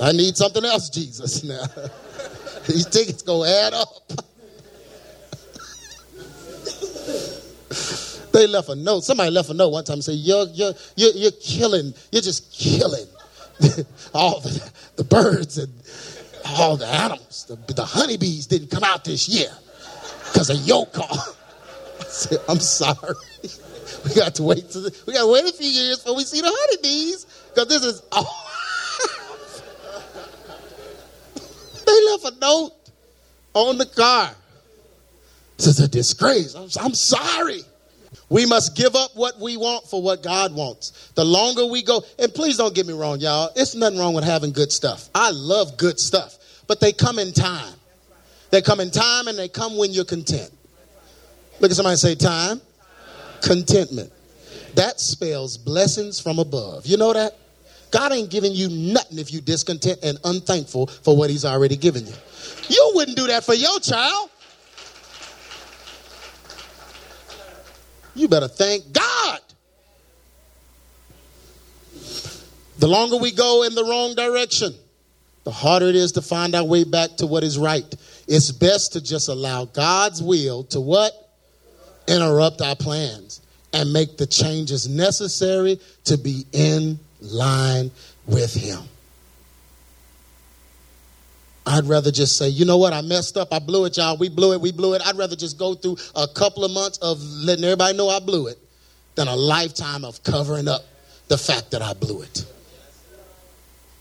I 0.00 0.12
need 0.12 0.36
something 0.36 0.64
else, 0.64 0.90
Jesus. 0.90 1.44
Now, 1.44 1.64
these 2.66 2.86
tickets 2.86 3.22
go 3.22 3.44
add 3.44 3.74
up. 3.74 3.88
They 8.38 8.46
left 8.46 8.68
a 8.68 8.76
note. 8.76 9.02
Somebody 9.02 9.32
left 9.32 9.50
a 9.50 9.54
note 9.54 9.70
one 9.70 9.82
time 9.82 9.94
and 9.94 10.04
said, 10.04 10.14
you're, 10.14 10.46
you're, 10.52 10.72
you're, 10.94 11.10
you're 11.10 11.32
killing, 11.42 11.92
you're 12.12 12.22
just 12.22 12.52
killing 12.52 13.04
all 14.14 14.38
the, 14.38 14.70
the 14.94 15.02
birds 15.02 15.58
and 15.58 15.72
all 16.46 16.76
the 16.76 16.86
animals. 16.86 17.46
The, 17.48 17.56
the 17.74 17.84
honeybees 17.84 18.46
didn't 18.46 18.70
come 18.70 18.84
out 18.84 19.04
this 19.04 19.28
year 19.28 19.48
because 20.26 20.50
of 20.50 20.58
your 20.58 20.86
car. 20.86 21.08
I 22.00 22.04
said, 22.04 22.38
I'm 22.48 22.60
sorry. 22.60 23.16
We 24.04 24.14
got 24.14 24.36
to 24.36 24.44
wait 24.44 24.70
to 24.70 24.92
we 25.06 25.14
got 25.14 25.22
to 25.22 25.32
wait 25.32 25.44
a 25.44 25.52
few 25.52 25.66
years 25.66 25.98
before 25.98 26.14
we 26.14 26.22
see 26.22 26.40
the 26.40 26.52
honeybees 26.54 27.26
because 27.52 27.68
this 27.68 27.82
is 27.82 28.02
oh. 28.12 28.46
they 31.84 32.28
left 32.28 32.36
a 32.36 32.40
note 32.40 32.72
on 33.54 33.78
the 33.78 33.86
car. 33.86 34.30
This 35.56 35.66
is 35.66 35.80
a 35.80 35.88
disgrace. 35.88 36.54
I'm, 36.54 36.68
I'm 36.80 36.94
sorry. 36.94 37.62
We 38.30 38.44
must 38.44 38.76
give 38.76 38.94
up 38.94 39.12
what 39.14 39.38
we 39.40 39.56
want 39.56 39.86
for 39.86 40.02
what 40.02 40.22
God 40.22 40.54
wants. 40.54 41.12
The 41.14 41.24
longer 41.24 41.66
we 41.66 41.82
go, 41.82 42.02
and 42.18 42.32
please 42.32 42.58
don't 42.58 42.74
get 42.74 42.86
me 42.86 42.92
wrong, 42.92 43.20
y'all, 43.20 43.50
it's 43.56 43.74
nothing 43.74 43.98
wrong 43.98 44.14
with 44.14 44.24
having 44.24 44.52
good 44.52 44.70
stuff. 44.70 45.08
I 45.14 45.30
love 45.30 45.78
good 45.78 45.98
stuff, 45.98 46.36
but 46.66 46.80
they 46.80 46.92
come 46.92 47.18
in 47.18 47.32
time. 47.32 47.74
They 48.50 48.60
come 48.62 48.80
in 48.80 48.90
time 48.90 49.28
and 49.28 49.38
they 49.38 49.48
come 49.48 49.76
when 49.76 49.92
you're 49.92 50.04
content. 50.04 50.50
Look 51.60 51.70
at 51.70 51.76
somebody 51.76 51.96
say, 51.96 52.14
time, 52.14 52.60
contentment. 53.42 54.12
That 54.74 55.00
spells 55.00 55.56
blessings 55.56 56.20
from 56.20 56.38
above. 56.38 56.86
You 56.86 56.98
know 56.98 57.12
that? 57.12 57.36
God 57.90 58.12
ain't 58.12 58.30
giving 58.30 58.52
you 58.52 58.68
nothing 58.68 59.18
if 59.18 59.32
you 59.32 59.40
discontent 59.40 60.00
and 60.02 60.18
unthankful 60.24 60.88
for 60.88 61.16
what 61.16 61.30
he's 61.30 61.44
already 61.44 61.76
given 61.76 62.06
you. 62.06 62.12
You 62.68 62.92
wouldn't 62.94 63.16
do 63.16 63.26
that 63.28 63.44
for 63.44 63.54
your 63.54 63.80
child. 63.80 64.30
You 68.18 68.26
better 68.26 68.48
thank 68.48 68.92
God. 68.92 69.40
The 72.78 72.88
longer 72.88 73.16
we 73.16 73.30
go 73.30 73.62
in 73.62 73.76
the 73.76 73.84
wrong 73.84 74.16
direction, 74.16 74.74
the 75.44 75.52
harder 75.52 75.86
it 75.86 75.94
is 75.94 76.12
to 76.12 76.22
find 76.22 76.56
our 76.56 76.64
way 76.64 76.82
back 76.82 77.16
to 77.18 77.26
what 77.26 77.44
is 77.44 77.58
right. 77.58 77.84
It's 78.26 78.50
best 78.50 78.94
to 78.94 79.00
just 79.00 79.28
allow 79.28 79.66
God's 79.66 80.20
will 80.20 80.64
to 80.64 80.80
what? 80.80 81.12
Interrupt 82.08 82.60
our 82.60 82.74
plans 82.74 83.40
and 83.72 83.92
make 83.92 84.16
the 84.16 84.26
changes 84.26 84.88
necessary 84.88 85.78
to 86.04 86.18
be 86.18 86.44
in 86.52 86.98
line 87.20 87.92
with 88.26 88.52
Him. 88.52 88.80
I'd 91.68 91.84
rather 91.84 92.10
just 92.10 92.38
say, 92.38 92.48
you 92.48 92.64
know 92.64 92.78
what, 92.78 92.94
I 92.94 93.02
messed 93.02 93.36
up, 93.36 93.52
I 93.52 93.58
blew 93.58 93.84
it, 93.84 93.98
y'all. 93.98 94.16
We 94.16 94.30
blew 94.30 94.54
it, 94.54 94.60
we 94.60 94.72
blew 94.72 94.94
it. 94.94 95.02
I'd 95.06 95.16
rather 95.16 95.36
just 95.36 95.58
go 95.58 95.74
through 95.74 95.98
a 96.16 96.26
couple 96.26 96.64
of 96.64 96.70
months 96.70 96.96
of 96.98 97.20
letting 97.22 97.62
everybody 97.64 97.96
know 97.96 98.08
I 98.08 98.20
blew 98.20 98.46
it 98.46 98.58
than 99.16 99.28
a 99.28 99.36
lifetime 99.36 100.04
of 100.04 100.22
covering 100.22 100.66
up 100.66 100.82
the 101.28 101.36
fact 101.36 101.72
that 101.72 101.82
I 101.82 101.92
blew 101.92 102.22
it. 102.22 102.46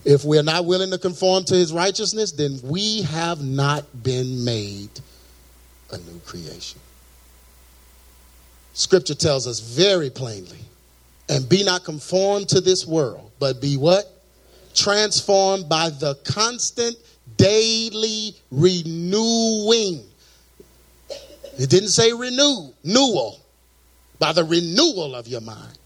If 0.06 0.23
we're 0.23 0.43
not 0.43 0.65
willing 0.65 0.91
to 0.91 0.97
conform 0.97 1.43
to 1.45 1.56
his 1.56 1.73
righteousness, 1.73 2.32
then 2.32 2.58
we 2.63 3.01
have 3.01 3.43
not 3.43 3.84
been 4.01 4.45
made 4.45 4.91
a 5.91 5.97
new 5.97 6.19
creation. 6.25 6.80
Scripture 8.71 9.15
tells 9.15 9.45
us 9.45 9.60
very 9.60 10.10
plainly, 10.10 10.60
and 11.27 11.49
be 11.49 11.65
not 11.65 11.84
conformed 11.84 12.47
to 12.49 12.62
this 12.62 12.88
world, 12.88 13.30
but 13.39 13.60
be 13.60 13.75
what? 13.75 14.06
Transformed 14.73 15.67
by 15.67 15.89
the 15.89 16.15
constant 16.23 16.95
daily 17.38 18.36
renewing. 18.52 20.04
It 21.58 21.69
didn't 21.69 21.89
say 21.89 22.13
renew, 22.13 22.71
renewal, 22.84 23.39
by 24.19 24.34
the 24.34 24.43
renewal 24.43 25.15
of 25.15 25.28
your 25.28 25.41
mind. 25.41 25.78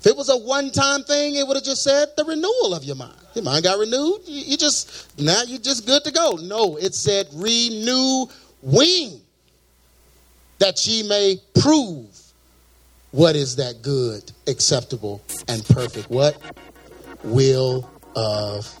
If 0.00 0.06
it 0.06 0.16
was 0.16 0.28
a 0.28 0.36
one 0.36 0.70
time 0.70 1.02
thing, 1.04 1.36
it 1.36 1.46
would 1.46 1.56
have 1.56 1.64
just 1.64 1.82
said 1.82 2.08
the 2.16 2.24
renewal 2.24 2.74
of 2.74 2.84
your 2.84 2.96
mind. 2.96 3.18
Your 3.34 3.44
mind 3.44 3.64
got 3.64 3.78
renewed, 3.78 4.20
you 4.26 4.56
just, 4.56 5.18
now 5.18 5.42
you're 5.46 5.58
just 5.58 5.86
good 5.86 6.04
to 6.04 6.12
go. 6.12 6.38
No, 6.42 6.76
it 6.76 6.94
said 6.94 7.28
renewing 7.32 9.20
that 10.58 10.86
ye 10.86 11.02
may 11.08 11.40
prove 11.58 12.06
what 13.12 13.36
is 13.36 13.56
that 13.56 13.82
good, 13.82 14.30
acceptable, 14.46 15.22
and 15.48 15.64
perfect 15.66 16.10
what? 16.10 16.36
Will 17.22 17.88
of. 18.16 18.80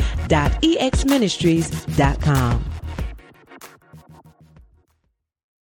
www.exministries.com. 0.27 2.80